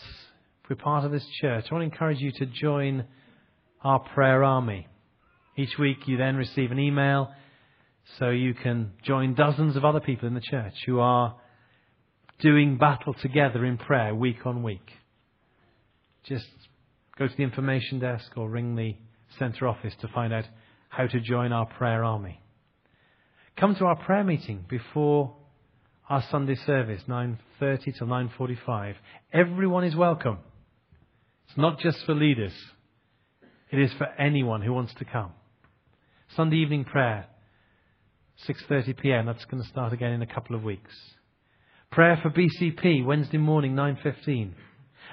if 0.63 0.69
we're 0.69 0.76
part 0.76 1.06
of 1.06 1.12
this 1.12 1.26
church, 1.39 1.65
I 1.69 1.74
want 1.74 1.82
to 1.82 1.93
encourage 1.93 2.19
you 2.19 2.32
to 2.34 2.45
join 2.45 3.06
our 3.84 4.00
prayer 4.00 4.43
army. 4.43 4.88
Each 5.58 5.78
week 5.78 6.08
you 6.08 6.17
then 6.17 6.36
receive 6.36 6.71
an 6.71 6.80
email 6.80 7.32
so 8.19 8.30
you 8.30 8.54
can 8.54 8.93
join 9.04 9.34
dozens 9.34 9.76
of 9.76 9.86
other 9.86 10.00
people 10.00 10.28
in 10.28 10.34
the 10.34 10.41
church 10.41 10.74
who 10.86 11.00
are 11.00 11.36
doing 12.39 12.78
battle 12.78 13.13
together 13.13 13.65
in 13.65 13.78
prayer 13.78 14.13
week 14.13 14.45
on 14.45 14.63
week. 14.63 14.91
Just 16.24 16.47
go 17.17 17.28
to 17.28 17.34
the 17.36 17.43
information 17.43 18.00
desk 18.00 18.32
or 18.36 18.50
ring 18.50 18.76
the 18.76 18.95
centre 19.39 19.67
office 19.67 19.93
to 20.02 20.08
find 20.08 20.34
out 20.34 20.45
how 20.89 21.08
to 21.08 21.19
join 21.19 21.52
our 21.52 21.65
prayer 21.65 22.04
army. 22.04 22.41
Come 23.58 23.76
to 23.76 23.86
our 23.86 23.95
prayer 23.95 24.24
meeting 24.24 24.65
before 24.67 25.36
our 26.12 26.21
Sunday 26.30 26.56
service, 26.65 27.02
9.30 27.08 27.97
till 27.97 28.06
9.45. 28.06 28.95
Everyone 29.32 29.86
is 29.86 29.95
welcome. 29.95 30.39
It's 31.47 31.58
not 31.58 31.80
just 31.80 32.00
for 32.06 32.13
leaders. 32.13 32.52
It 33.71 33.80
is 33.80 33.93
for 33.97 34.08
anyone 34.19 34.62
who 34.62 34.74
wants 34.74 34.93
to 34.95 35.06
come. 35.06 35.32
Sunday 36.36 36.58
evening 36.58 36.84
prayer, 36.84 37.28
6:30 38.45 38.97
p.m. 39.00 39.26
That's 39.26 39.45
going 39.45 39.63
to 39.63 39.69
start 39.69 39.93
again 39.93 40.12
in 40.12 40.21
a 40.21 40.26
couple 40.26 40.54
of 40.54 40.63
weeks. 40.63 40.91
Prayer 41.91 42.19
for 42.21 42.30
BCP 42.30 43.06
Wednesday 43.06 43.38
morning 43.38 43.74
9:15. 43.74 44.52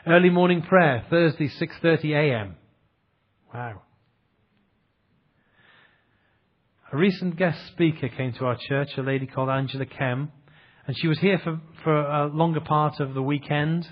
Early 0.04 0.30
morning 0.30 0.62
prayer 0.62 1.04
Thursday 1.08 1.48
6:30 1.48 2.10
a.m. 2.12 2.56
Wow. 3.54 3.82
A 6.92 6.96
recent 6.96 7.36
guest 7.36 7.58
speaker 7.68 8.08
came 8.08 8.32
to 8.32 8.46
our 8.46 8.56
church, 8.68 8.88
a 8.96 9.02
lady 9.02 9.26
called 9.26 9.48
Angela 9.48 9.86
Kem, 9.86 10.32
and 10.88 10.96
she 10.96 11.06
was 11.06 11.18
here 11.18 11.38
for, 11.44 11.60
for 11.84 11.94
a 11.94 12.26
longer 12.28 12.60
part 12.60 12.98
of 12.98 13.12
the 13.12 13.22
weekend. 13.22 13.86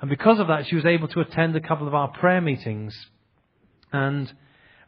And 0.00 0.08
because 0.08 0.38
of 0.38 0.46
that, 0.46 0.64
she 0.66 0.76
was 0.76 0.86
able 0.86 1.08
to 1.08 1.20
attend 1.20 1.56
a 1.56 1.60
couple 1.60 1.88
of 1.88 1.94
our 1.94 2.08
prayer 2.08 2.40
meetings. 2.40 2.96
And 3.92 4.32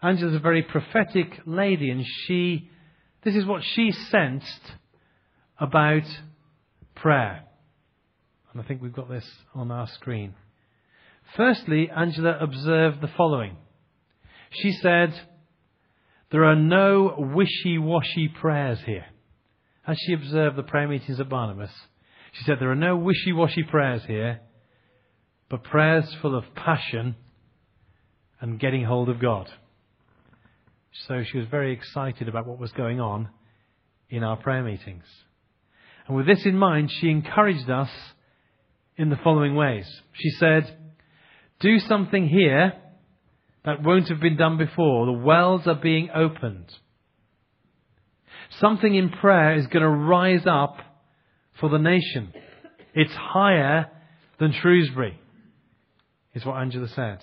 Angela's 0.01 0.37
a 0.37 0.39
very 0.39 0.63
prophetic 0.63 1.41
lady, 1.45 1.91
and 1.91 2.07
she 2.07 2.71
this 3.25 3.35
is 3.35 3.45
what 3.45 3.63
she 3.63 3.91
sensed 3.91 4.73
about 5.59 6.05
prayer. 6.95 7.45
And 8.53 8.63
I 8.63 8.65
think 8.65 8.81
we've 8.81 8.93
got 8.93 9.09
this 9.09 9.29
on 9.55 9.73
our 9.73 9.89
screen. 9.89 10.35
Firstly, 11.37 11.91
Angela 11.91 12.39
observed 12.41 13.01
the 13.01 13.11
following. 13.17 13.57
She 14.51 14.73
said, 14.73 15.13
There 16.31 16.45
are 16.45 16.57
no 16.57 17.15
wishy 17.17 17.79
washy 17.79 18.29
prayers 18.29 18.79
here. 18.87 19.07
As 19.87 19.97
she 19.99 20.13
observed 20.13 20.57
the 20.57 20.63
prayer 20.63 20.87
meetings 20.87 21.19
at 21.19 21.29
Barnabas, 21.29 21.71
she 22.33 22.45
said, 22.45 22.59
There 22.61 22.71
are 22.71 22.77
no 22.77 22.97
wishy 22.97 23.33
washy 23.33 23.63
prayers 23.63 24.03
here, 24.07 24.41
but 25.49 25.65
prayers 25.65 26.15
full 26.23 26.37
of 26.37 26.45
passion 26.55 27.17
and 28.41 28.61
getting 28.61 28.85
hold 28.85 29.09
of 29.09 29.21
God. 29.21 29.49
So 31.09 31.23
she 31.25 31.39
was 31.39 31.47
very 31.49 31.73
excited 31.73 32.29
about 32.29 32.47
what 32.47 32.59
was 32.59 32.73
going 32.73 33.01
on 33.01 33.29
in 34.09 34.23
our 34.23 34.37
prayer 34.37 34.63
meetings. 34.63 35.05
And 36.07 36.17
with 36.17 36.27
this 36.27 36.45
in 36.45 36.57
mind, 36.57 36.91
she 36.91 37.11
encouraged 37.11 37.71
us 37.71 37.91
in 38.97 39.09
the 39.09 39.19
following 39.25 39.55
ways. 39.55 39.87
She 40.13 40.31
said, 40.31 40.77
Do 41.61 41.79
something 41.79 42.29
here 42.29 42.75
that 43.65 43.83
won't 43.83 44.09
have 44.09 44.21
been 44.21 44.37
done 44.37 44.59
before. 44.59 45.07
The 45.07 45.25
wells 45.25 45.67
are 45.67 45.75
being 45.75 46.11
opened. 46.15 46.67
Something 48.61 48.95
in 48.95 49.11
prayer 49.11 49.57
is 49.57 49.67
going 49.67 49.83
to 49.83 49.89
rise 49.89 50.47
up 50.47 50.77
for 51.61 51.69
the 51.69 51.79
nation. 51.79 52.33
It's 52.95 53.13
higher 53.13 53.91
than 54.39 54.53
Shrewsbury, 54.53 55.19
is 56.35 56.45
what 56.45 56.57
Angela 56.57 56.89
said. 56.89 57.19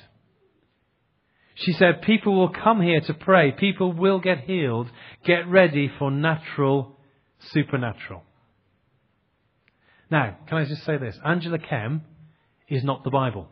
She 1.55 1.73
said, 1.73 2.01
People 2.01 2.35
will 2.35 2.49
come 2.49 2.81
here 2.81 3.01
to 3.01 3.13
pray. 3.13 3.51
People 3.51 3.91
will 3.91 4.19
get 4.19 4.41
healed. 4.41 4.87
Get 5.25 5.47
ready 5.49 5.91
for 5.99 6.09
natural, 6.09 6.95
supernatural. 7.51 8.23
Now, 10.09 10.37
can 10.47 10.57
I 10.57 10.65
just 10.65 10.85
say 10.85 10.97
this? 10.97 11.17
Angela 11.23 11.59
Kem 11.59 12.01
is 12.69 12.83
not 12.83 13.03
the 13.03 13.11
Bible. 13.11 13.47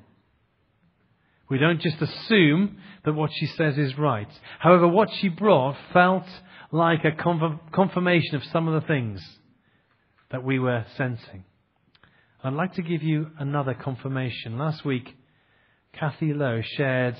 We 1.50 1.58
don't 1.58 1.82
just 1.82 2.02
assume 2.02 2.78
that 3.06 3.14
what 3.14 3.32
she 3.34 3.46
says 3.46 3.78
is 3.78 3.98
right. 3.98 4.28
However, 4.60 4.88
what 4.88 5.10
she 5.20 5.30
brought 5.30 5.76
felt 5.94 6.26
like 6.72 7.06
a 7.06 7.12
confirmation 7.74 8.36
of 8.36 8.44
some 8.52 8.68
of 8.68 8.82
the 8.82 8.88
things 8.88 9.22
that 10.32 10.44
we 10.44 10.60
were 10.60 10.86
sensing. 10.98 11.46
I'd 12.44 12.54
like 12.54 12.74
to 12.74 12.82
give 12.82 13.04
you 13.04 13.28
another 13.40 13.74
confirmation. 13.74 14.58
Last 14.58 14.86
week, 14.86 15.16
Kathy 15.94 16.34
Lowe 16.34 16.62
shared 16.76 17.16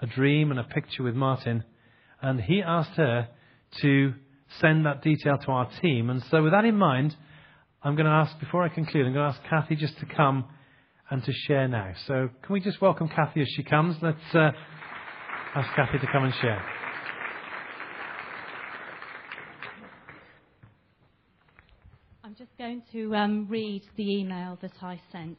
a 0.00 0.06
dream 0.06 0.50
and 0.50 0.58
a 0.58 0.64
picture 0.64 1.02
with 1.02 1.14
Martin, 1.14 1.64
and 2.22 2.40
he 2.40 2.62
asked 2.62 2.96
her 2.96 3.28
to 3.82 4.14
send 4.60 4.86
that 4.86 5.02
detail 5.02 5.38
to 5.38 5.50
our 5.50 5.70
team. 5.80 6.10
And 6.10 6.22
so, 6.30 6.42
with 6.42 6.52
that 6.52 6.64
in 6.64 6.76
mind, 6.76 7.14
I'm 7.82 7.96
going 7.96 8.06
to 8.06 8.12
ask, 8.12 8.38
before 8.40 8.62
I 8.62 8.68
conclude, 8.68 9.06
I'm 9.06 9.12
going 9.12 9.30
to 9.30 9.36
ask 9.36 9.48
Kathy 9.48 9.76
just 9.76 9.98
to 9.98 10.06
come 10.06 10.46
and 11.10 11.22
to 11.24 11.32
share 11.32 11.68
now. 11.68 11.92
So, 12.06 12.30
can 12.42 12.52
we 12.52 12.60
just 12.60 12.80
welcome 12.80 13.08
Kathy 13.08 13.42
as 13.42 13.48
she 13.56 13.62
comes? 13.62 13.96
Let's 14.00 14.18
uh, 14.34 14.50
ask 15.54 15.74
Kathy 15.74 15.98
to 15.98 16.06
come 16.12 16.24
and 16.24 16.34
share. 16.40 16.62
I'm 22.24 22.34
just 22.36 22.56
going 22.56 22.79
to 22.92 23.14
um, 23.14 23.46
read 23.48 23.82
the 23.96 24.18
email 24.18 24.58
that 24.62 24.72
I 24.82 25.00
sent. 25.12 25.38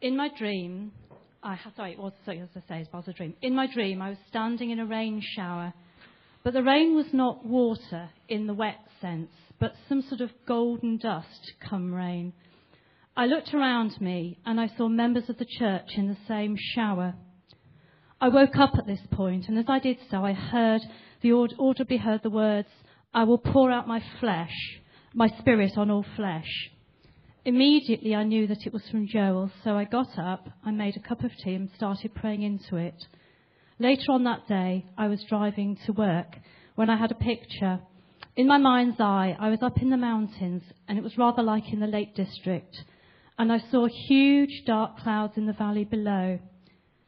In 0.00 0.16
my 0.16 0.30
dream, 0.38 0.92
I, 1.42 1.58
sorry, 1.76 1.92
it 1.92 1.98
was, 1.98 2.12
sorry, 2.24 2.40
as 2.40 2.48
I 2.56 2.60
say, 2.68 2.80
it 2.80 2.88
was 2.92 3.06
a 3.06 3.12
dream. 3.12 3.34
In 3.42 3.54
my 3.54 3.66
dream, 3.72 4.00
I 4.00 4.10
was 4.10 4.18
standing 4.28 4.70
in 4.70 4.80
a 4.80 4.86
rain 4.86 5.22
shower, 5.36 5.74
but 6.42 6.52
the 6.54 6.62
rain 6.62 6.94
was 6.94 7.12
not 7.12 7.44
water 7.44 8.10
in 8.28 8.46
the 8.46 8.54
wet 8.54 8.78
sense, 9.00 9.30
but 9.58 9.74
some 9.88 10.02
sort 10.02 10.20
of 10.20 10.30
golden 10.46 10.96
dust 10.96 11.52
come 11.60 11.92
rain. 11.92 12.32
I 13.16 13.26
looked 13.26 13.52
around 13.52 14.00
me 14.00 14.38
and 14.46 14.60
I 14.60 14.70
saw 14.76 14.88
members 14.88 15.28
of 15.28 15.38
the 15.38 15.44
church 15.58 15.90
in 15.96 16.08
the 16.08 16.16
same 16.28 16.56
shower. 16.74 17.14
I 18.20 18.28
woke 18.28 18.56
up 18.56 18.72
at 18.78 18.86
this 18.86 19.00
point, 19.10 19.48
and 19.48 19.58
as 19.58 19.66
I 19.68 19.80
did 19.80 19.98
so, 20.10 20.24
I 20.24 20.32
heard 20.32 20.80
the 21.20 21.32
audibly 21.32 21.98
heard 21.98 22.22
the 22.22 22.30
words, 22.30 22.68
"I 23.12 23.24
will 23.24 23.38
pour 23.38 23.70
out 23.70 23.86
my 23.86 24.02
flesh, 24.20 24.80
my 25.18 25.28
spirit 25.40 25.76
on 25.76 25.90
all 25.90 26.06
flesh." 26.14 26.70
Immediately, 27.44 28.14
I 28.14 28.22
knew 28.22 28.46
that 28.46 28.66
it 28.66 28.72
was 28.72 28.88
from 28.88 29.08
Joel, 29.08 29.50
so 29.64 29.76
I 29.76 29.84
got 29.84 30.18
up, 30.18 30.48
I 30.64 30.70
made 30.70 30.96
a 30.96 31.00
cup 31.00 31.24
of 31.24 31.36
tea, 31.36 31.54
and 31.54 31.68
started 31.70 32.14
praying 32.14 32.42
into 32.42 32.76
it. 32.76 33.06
Later 33.80 34.12
on 34.12 34.22
that 34.24 34.46
day, 34.46 34.84
I 34.96 35.08
was 35.08 35.24
driving 35.24 35.76
to 35.86 35.92
work 35.92 36.38
when 36.76 36.88
I 36.88 36.96
had 36.96 37.10
a 37.10 37.16
picture. 37.16 37.80
In 38.36 38.46
my 38.46 38.58
mind's 38.58 39.00
eye, 39.00 39.36
I 39.40 39.48
was 39.50 39.62
up 39.62 39.82
in 39.82 39.90
the 39.90 39.96
mountains, 39.96 40.62
and 40.86 40.96
it 40.96 41.02
was 41.02 41.18
rather 41.18 41.42
like 41.42 41.72
in 41.72 41.80
the 41.80 41.86
Lake 41.88 42.14
District, 42.14 42.84
and 43.38 43.52
I 43.52 43.58
saw 43.58 43.86
huge 43.86 44.64
dark 44.66 44.98
clouds 44.98 45.36
in 45.36 45.46
the 45.46 45.52
valley 45.52 45.84
below. 45.84 46.38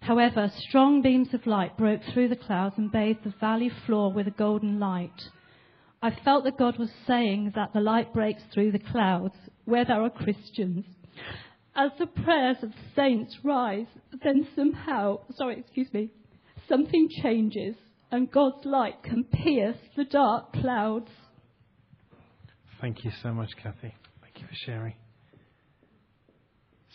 However, 0.00 0.50
strong 0.68 1.02
beams 1.02 1.32
of 1.34 1.46
light 1.46 1.76
broke 1.76 2.02
through 2.02 2.28
the 2.28 2.36
clouds 2.36 2.76
and 2.78 2.90
bathed 2.90 3.22
the 3.22 3.34
valley 3.38 3.68
floor 3.68 4.12
with 4.12 4.26
a 4.26 4.32
golden 4.32 4.80
light. 4.80 5.28
I 6.02 6.10
felt 6.24 6.44
that 6.44 6.58
God 6.58 6.78
was 6.78 6.90
saying 7.06 7.52
that 7.54 7.72
the 7.74 7.80
light 7.80 8.12
breaks 8.14 8.42
through 8.52 8.72
the 8.72 8.78
clouds 8.78 9.34
where 9.66 9.84
there 9.84 10.02
are 10.02 10.10
Christians. 10.10 10.86
As 11.76 11.90
the 11.98 12.06
prayers 12.06 12.56
of 12.62 12.72
saints 12.96 13.36
rise, 13.44 13.86
then 14.24 14.48
somehow, 14.56 15.20
sorry, 15.34 15.58
excuse 15.58 15.92
me, 15.92 16.10
something 16.68 17.08
changes 17.22 17.76
and 18.10 18.30
God's 18.30 18.64
light 18.64 19.02
can 19.02 19.24
pierce 19.24 19.76
the 19.96 20.04
dark 20.04 20.52
clouds. 20.54 21.10
Thank 22.80 23.04
you 23.04 23.12
so 23.22 23.32
much, 23.32 23.50
Kathy. 23.62 23.94
Thank 24.22 24.40
you 24.40 24.46
for 24.46 24.54
sharing. 24.66 24.94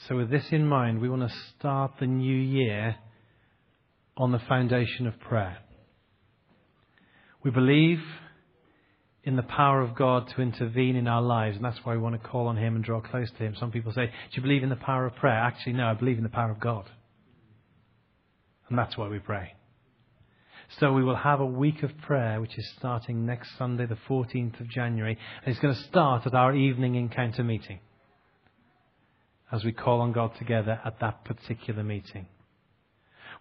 So, 0.08 0.18
with 0.18 0.30
this 0.30 0.46
in 0.52 0.68
mind, 0.68 1.00
we 1.00 1.10
want 1.10 1.22
to 1.22 1.36
start 1.58 1.94
the 2.00 2.08
new 2.08 2.36
year 2.36 2.96
on 4.18 4.32
the 4.32 4.39
foundation 4.39 5.08
of 5.08 5.20
prayer. 5.20 5.58
We 7.44 7.52
believe 7.52 8.00
in 9.25 9.35
the 9.35 9.43
power 9.43 9.81
of 9.81 9.95
God 9.95 10.31
to 10.35 10.41
intervene 10.41 10.95
in 10.95 11.07
our 11.07 11.21
lives, 11.21 11.55
and 11.55 11.65
that's 11.65 11.79
why 11.83 11.93
we 11.93 11.99
want 11.99 12.21
to 12.21 12.27
call 12.27 12.47
on 12.47 12.57
Him 12.57 12.75
and 12.75 12.83
draw 12.83 13.01
close 13.01 13.29
to 13.31 13.38
Him. 13.38 13.55
Some 13.59 13.71
people 13.71 13.91
say, 13.91 14.05
Do 14.05 14.11
you 14.33 14.41
believe 14.43 14.63
in 14.63 14.69
the 14.69 14.75
power 14.75 15.05
of 15.07 15.15
prayer? 15.15 15.33
Actually, 15.33 15.73
no, 15.73 15.88
I 15.88 15.95
believe 15.95 16.17
in 16.17 16.23
the 16.23 16.29
power 16.29 16.51
of 16.51 16.59
God. 16.59 16.89
And 18.69 18.77
that's 18.77 18.95
why 18.97 19.07
we 19.07 19.19
pray. 19.19 19.53
So 20.79 20.93
we 20.93 21.03
will 21.03 21.15
have 21.15 21.39
a 21.39 21.45
week 21.45 21.83
of 21.83 21.91
prayer, 21.99 22.39
which 22.39 22.57
is 22.57 22.71
starting 22.77 23.25
next 23.25 23.57
Sunday, 23.57 23.85
the 23.85 23.97
14th 24.09 24.59
of 24.59 24.69
January. 24.69 25.17
And 25.43 25.51
it's 25.51 25.61
going 25.61 25.75
to 25.75 25.83
start 25.83 26.25
at 26.25 26.33
our 26.33 26.55
evening 26.55 26.95
encounter 26.95 27.43
meeting 27.43 27.79
as 29.51 29.63
we 29.63 29.71
call 29.71 30.01
on 30.01 30.11
God 30.11 30.31
together 30.38 30.79
at 30.83 30.99
that 30.99 31.23
particular 31.23 31.83
meeting. 31.83 32.27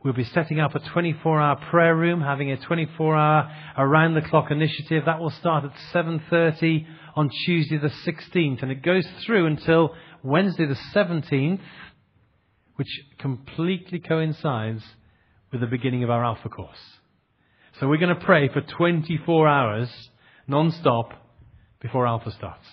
We'll 0.04 0.12
be 0.12 0.24
setting 0.24 0.60
up 0.60 0.74
a 0.74 0.80
24 0.80 1.40
hour 1.40 1.56
prayer 1.70 1.96
room, 1.96 2.20
having 2.20 2.52
a 2.52 2.58
24 2.58 3.16
hour 3.16 3.50
around 3.78 4.12
the 4.12 4.20
clock 4.20 4.50
initiative. 4.50 5.04
That 5.06 5.18
will 5.18 5.30
start 5.30 5.64
at 5.64 5.72
7.30 5.94 6.84
on 7.16 7.30
Tuesday 7.46 7.78
the 7.78 7.88
16th 7.88 8.62
and 8.62 8.70
it 8.70 8.82
goes 8.82 9.06
through 9.24 9.46
until 9.46 9.94
Wednesday 10.22 10.66
the 10.66 10.76
17th, 10.94 11.60
which 12.76 13.00
completely 13.18 13.98
coincides 13.98 14.82
with 15.50 15.62
the 15.62 15.66
beginning 15.66 16.04
of 16.04 16.10
our 16.10 16.22
Alpha 16.22 16.50
course. 16.50 16.98
So 17.80 17.88
we're 17.88 17.96
going 17.96 18.14
to 18.14 18.24
pray 18.24 18.48
for 18.48 18.60
24 18.60 19.48
hours 19.48 19.88
non-stop 20.46 21.12
before 21.80 22.06
Alpha 22.06 22.30
starts. 22.30 22.66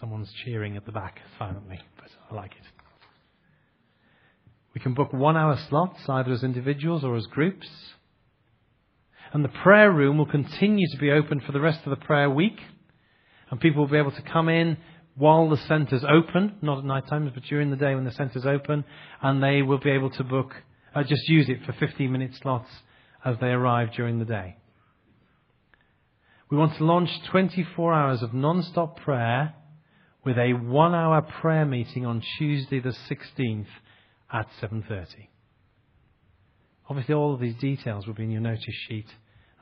Someone's 0.00 0.32
cheering 0.44 0.76
at 0.76 0.84
the 0.84 0.92
back 0.92 1.20
silently, 1.38 1.78
but 1.96 2.08
I 2.28 2.34
like 2.34 2.50
it. 2.50 2.73
We 4.74 4.80
can 4.80 4.94
book 4.94 5.12
one 5.12 5.36
hour 5.36 5.56
slots, 5.68 6.00
either 6.08 6.32
as 6.32 6.42
individuals 6.42 7.04
or 7.04 7.16
as 7.16 7.26
groups. 7.26 7.68
And 9.32 9.44
the 9.44 9.48
prayer 9.48 9.90
room 9.90 10.18
will 10.18 10.26
continue 10.26 10.86
to 10.90 10.98
be 10.98 11.12
open 11.12 11.40
for 11.40 11.52
the 11.52 11.60
rest 11.60 11.80
of 11.84 11.90
the 11.90 12.04
prayer 12.04 12.28
week. 12.28 12.58
And 13.50 13.60
people 13.60 13.82
will 13.82 13.90
be 13.90 13.98
able 13.98 14.12
to 14.12 14.22
come 14.22 14.48
in 14.48 14.76
while 15.16 15.48
the 15.48 15.56
centre's 15.56 16.04
open, 16.04 16.56
not 16.60 16.78
at 16.78 16.84
night 16.84 17.06
times, 17.06 17.30
but 17.32 17.44
during 17.44 17.70
the 17.70 17.76
day 17.76 17.94
when 17.94 18.04
the 18.04 18.12
centre's 18.12 18.46
open. 18.46 18.84
And 19.22 19.42
they 19.42 19.62
will 19.62 19.78
be 19.78 19.90
able 19.90 20.10
to 20.10 20.24
book, 20.24 20.52
uh, 20.94 21.04
just 21.04 21.28
use 21.28 21.48
it 21.48 21.64
for 21.64 21.72
15 21.72 22.10
minute 22.10 22.32
slots 22.42 22.68
as 23.24 23.36
they 23.40 23.48
arrive 23.48 23.92
during 23.94 24.18
the 24.18 24.24
day. 24.24 24.56
We 26.50 26.56
want 26.56 26.76
to 26.78 26.84
launch 26.84 27.10
24 27.30 27.94
hours 27.94 28.22
of 28.22 28.34
non-stop 28.34 29.00
prayer 29.00 29.54
with 30.24 30.36
a 30.36 30.52
one 30.52 30.94
hour 30.94 31.22
prayer 31.22 31.64
meeting 31.64 32.06
on 32.06 32.22
Tuesday 32.38 32.80
the 32.80 32.94
16th 33.10 33.66
at 34.34 34.48
7.30. 34.60 35.28
Obviously, 36.90 37.14
all 37.14 37.32
of 37.32 37.40
these 37.40 37.54
details 37.54 38.06
will 38.06 38.14
be 38.14 38.24
in 38.24 38.30
your 38.30 38.40
notice 38.42 38.74
sheet 38.88 39.06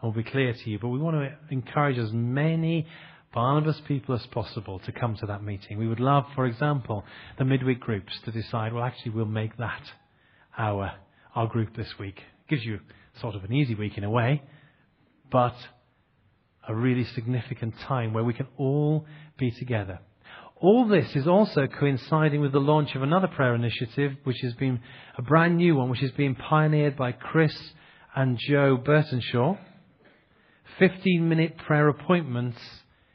and 0.00 0.12
will 0.12 0.22
be 0.22 0.28
clear 0.28 0.54
to 0.54 0.70
you, 0.70 0.78
but 0.78 0.88
we 0.88 0.98
want 0.98 1.14
to 1.14 1.54
encourage 1.54 1.98
as 1.98 2.10
many 2.12 2.86
Barnabas 3.34 3.80
people 3.86 4.14
as 4.14 4.26
possible 4.26 4.80
to 4.80 4.92
come 4.92 5.14
to 5.16 5.26
that 5.26 5.44
meeting. 5.44 5.78
We 5.78 5.86
would 5.86 6.00
love, 6.00 6.24
for 6.34 6.46
example, 6.46 7.04
the 7.38 7.44
midweek 7.44 7.80
groups 7.80 8.12
to 8.24 8.32
decide, 8.32 8.72
well, 8.72 8.82
actually, 8.82 9.12
we'll 9.12 9.26
make 9.26 9.56
that 9.58 9.82
our, 10.58 10.92
our 11.34 11.46
group 11.46 11.76
this 11.76 11.98
week. 11.98 12.18
It 12.18 12.50
gives 12.50 12.64
you 12.64 12.80
sort 13.20 13.34
of 13.34 13.44
an 13.44 13.52
easy 13.52 13.74
week 13.74 13.96
in 13.98 14.04
a 14.04 14.10
way, 14.10 14.42
but 15.30 15.54
a 16.66 16.74
really 16.74 17.04
significant 17.04 17.78
time 17.80 18.12
where 18.12 18.24
we 18.24 18.34
can 18.34 18.48
all 18.56 19.06
be 19.38 19.50
together. 19.50 20.00
All 20.62 20.86
this 20.86 21.16
is 21.16 21.26
also 21.26 21.66
coinciding 21.66 22.40
with 22.40 22.52
the 22.52 22.60
launch 22.60 22.94
of 22.94 23.02
another 23.02 23.26
prayer 23.26 23.56
initiative, 23.56 24.12
which 24.22 24.36
has 24.42 24.54
been 24.54 24.78
a 25.18 25.22
brand 25.22 25.56
new 25.56 25.74
one, 25.74 25.90
which 25.90 25.98
has 26.02 26.12
been 26.12 26.36
pioneered 26.36 26.96
by 26.96 27.10
Chris 27.10 27.52
and 28.14 28.38
Joe 28.38 28.78
Burtonshaw. 28.78 29.58
15 30.78 31.28
minute 31.28 31.58
prayer 31.66 31.88
appointments 31.88 32.58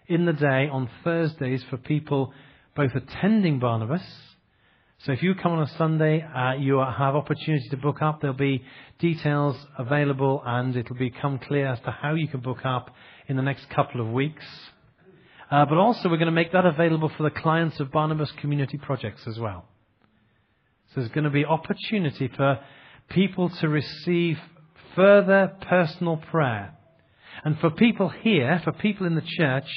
in 0.07 0.25
the 0.25 0.33
day 0.33 0.67
on 0.69 0.89
Thursdays 1.05 1.63
for 1.69 1.77
people 1.77 2.33
both 2.75 2.91
attending 2.93 3.59
Barnabas. 3.59 4.03
So 5.05 5.13
if 5.13 5.23
you 5.23 5.33
come 5.33 5.53
on 5.53 5.63
a 5.63 5.77
Sunday, 5.77 6.21
uh, 6.21 6.55
you 6.59 6.79
have 6.79 7.15
opportunity 7.15 7.69
to 7.69 7.77
book 7.77 8.01
up. 8.01 8.19
There'll 8.19 8.35
be 8.35 8.65
details 8.99 9.55
available 9.79 10.43
and 10.45 10.75
it'll 10.75 10.97
become 10.97 11.39
clear 11.39 11.67
as 11.67 11.79
to 11.85 11.91
how 11.91 12.13
you 12.13 12.27
can 12.27 12.41
book 12.41 12.65
up 12.65 12.93
in 13.29 13.37
the 13.37 13.41
next 13.41 13.69
couple 13.69 14.01
of 14.01 14.11
weeks. 14.11 14.43
Uh, 15.49 15.65
but 15.65 15.77
also, 15.77 16.09
we're 16.09 16.17
going 16.17 16.25
to 16.25 16.31
make 16.31 16.51
that 16.51 16.65
available 16.65 17.09
for 17.15 17.23
the 17.23 17.29
clients 17.29 17.79
of 17.79 17.89
Barnabas 17.89 18.31
Community 18.41 18.77
Projects 18.77 19.25
as 19.27 19.39
well. 19.39 19.63
So 20.89 20.99
there's 20.99 21.11
going 21.11 21.23
to 21.23 21.29
be 21.29 21.45
opportunity 21.45 22.27
for 22.35 22.59
people 23.09 23.49
to 23.49 23.69
receive 23.69 24.37
further 24.93 25.53
personal 25.61 26.17
prayer. 26.17 26.73
And 27.45 27.57
for 27.59 27.69
people 27.69 28.09
here, 28.09 28.59
for 28.65 28.73
people 28.73 29.07
in 29.07 29.15
the 29.15 29.21
church, 29.21 29.67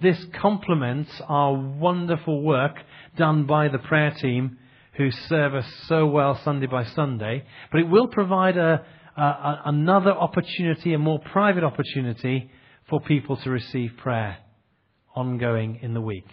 this 0.00 0.24
complements 0.40 1.10
our 1.26 1.54
wonderful 1.54 2.42
work 2.42 2.76
done 3.16 3.46
by 3.46 3.66
the 3.66 3.78
prayer 3.78 4.12
team 4.12 4.58
who 4.96 5.10
serve 5.10 5.54
us 5.54 5.66
so 5.88 6.06
well 6.06 6.40
Sunday 6.44 6.66
by 6.66 6.84
Sunday. 6.84 7.44
But 7.72 7.80
it 7.80 7.88
will 7.88 8.06
provide 8.06 8.56
a, 8.56 8.84
a, 9.16 9.62
another 9.64 10.12
opportunity, 10.12 10.94
a 10.94 10.98
more 10.98 11.18
private 11.18 11.64
opportunity 11.64 12.48
for 12.88 13.00
people 13.00 13.36
to 13.38 13.50
receive 13.50 13.92
prayer 13.96 14.38
ongoing 15.16 15.80
in 15.82 15.94
the 15.94 16.00
week. 16.00 16.28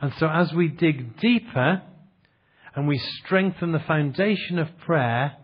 And 0.00 0.12
so 0.18 0.28
as 0.28 0.52
we 0.52 0.68
dig 0.68 1.18
deeper 1.20 1.82
and 2.74 2.88
we 2.88 2.98
strengthen 3.24 3.72
the 3.72 3.80
foundation 3.80 4.58
of 4.58 4.68
prayer, 4.78 5.36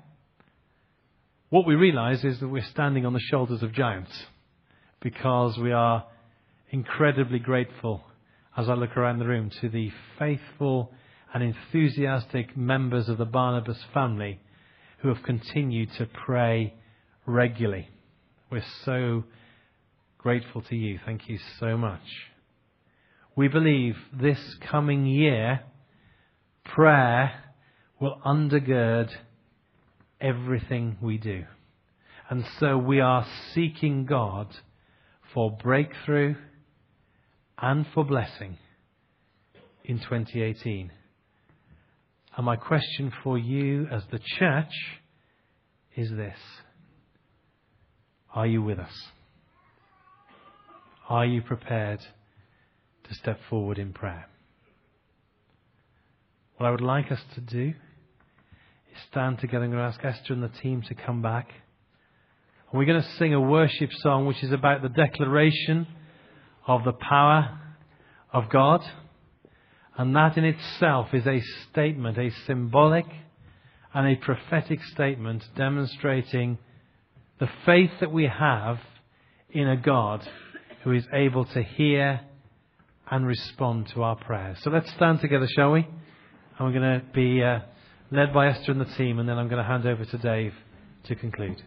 what 1.51 1.67
we 1.67 1.75
realize 1.75 2.25
is 2.25 2.41
that 2.41 2.49
we're 2.49 2.65
standing 2.65 3.07
on 3.07 3.13
the 3.13 3.21
shoulders 3.21 3.63
of 3.63 3.73
giants 3.73 4.13
because 5.01 5.57
we 5.59 5.73
are 5.73 6.05
incredibly 6.71 7.39
grateful 7.39 8.03
as 8.57 8.69
I 8.69 8.75
look 8.75 8.97
around 8.97 9.19
the 9.19 9.27
room 9.27 9.51
to 9.61 9.69
the 9.69 9.93
faithful 10.19 10.93
and 11.33 11.43
enthusiastic 11.43 12.57
members 12.57 13.09
of 13.09 13.19
the 13.19 13.25
Barnabas 13.25 13.79
family 13.93 14.41
who 14.99 15.09
have 15.09 15.23
continued 15.23 15.91
to 15.99 16.07
pray 16.07 16.75
regularly 17.27 17.89
We're 18.51 18.65
so 18.85 19.25
grateful 20.19 20.63
to 20.63 20.77
you. 20.77 20.99
Thank 21.05 21.29
you 21.29 21.39
so 21.61 21.77
much. 21.77 22.01
We 23.37 23.49
believe 23.49 23.97
this 24.19 24.39
coming 24.71 25.05
year, 25.05 25.61
prayer 26.65 27.33
will 28.01 28.19
undergird 28.25 29.11
everything 30.19 30.97
we 31.03 31.19
do. 31.19 31.45
And 32.31 32.47
so 32.59 32.79
we 32.79 33.01
are 33.01 33.27
seeking 33.55 34.07
God 34.07 34.49
for 35.35 35.51
breakthrough 35.51 36.37
and 37.59 37.87
for 37.93 38.07
blessing 38.07 38.57
in 39.85 39.99
2018. 39.99 40.91
And 42.37 42.47
my 42.47 42.57
question 42.57 43.13
for 43.23 43.37
you 43.37 43.87
as 43.93 44.03
the 44.11 44.21
church 44.39 44.73
is 45.95 46.09
this 46.11 46.39
Are 48.35 48.47
you 48.47 48.63
with 48.63 48.79
us? 48.79 48.95
Are 51.09 51.27
you 51.27 51.43
prepared 51.43 52.01
to 53.09 53.15
step 53.15 53.39
forward 53.49 53.79
in 53.79 53.93
prayer? 53.93 54.29
What 56.57 56.67
I 56.67 56.71
would 56.71 56.81
like 56.81 57.13
us 57.13 57.21
to 57.35 57.41
do 57.41 57.69
is 57.69 59.03
stand 59.11 59.39
together 59.39 59.65
and 59.65 59.75
ask 59.75 60.03
Esther 60.03 60.33
and 60.33 60.43
the 60.43 60.49
team 60.49 60.83
to 60.89 60.95
come 60.95 61.21
back. 61.21 61.49
And 62.71 62.79
we're 62.79 62.87
going 62.87 63.03
to 63.03 63.17
sing 63.19 63.35
a 63.35 63.41
worship 63.41 63.91
song 64.01 64.27
which 64.27 64.43
is 64.43 64.53
about 64.53 64.83
the 64.83 64.89
declaration 64.89 65.87
of 66.67 66.85
the 66.85 66.93
power 66.93 67.61
of 68.33 68.49
God. 68.49 68.83
And 69.99 70.17
that 70.17 70.37
in 70.37 70.45
itself 70.45 71.09
is 71.13 71.27
a 71.27 71.43
statement, 71.71 72.19
a 72.19 72.31
symbolic 72.47 73.07
and 73.95 74.07
a 74.07 74.17
prophetic 74.17 74.83
statement 74.85 75.43
demonstrating 75.57 76.59
the 77.39 77.49
faith 77.65 77.91
that 78.01 78.13
we 78.13 78.27
have 78.27 78.79
in 79.51 79.69
a 79.69 79.77
God 79.77 80.27
who 80.85 80.93
is 80.93 81.05
able 81.13 81.45
to 81.47 81.63
hear 81.63 82.21
and 83.11 83.27
respond 83.27 83.89
to 83.95 84.03
our 84.03 84.17
prayers. 84.17 84.59
So 84.63 84.71
let's 84.71 84.91
stand 84.95 85.21
together, 85.21 85.47
shall 85.55 85.73
we? 85.73 85.81
And 85.81 86.67
we're 86.67 86.79
going 86.79 87.01
to 87.01 87.07
be 87.15 87.43
uh, 87.43 87.61
led 88.11 88.33
by 88.33 88.49
Esther 88.49 88.73
and 88.73 88.81
the 88.81 88.93
team, 88.97 89.19
and 89.19 89.29
then 89.29 89.39
I'm 89.39 89.49
going 89.49 89.63
to 89.63 89.69
hand 89.69 89.87
over 89.87 90.05
to 90.05 90.19
Dave 90.19 90.55
to 91.05 91.15
conclude. 91.15 91.63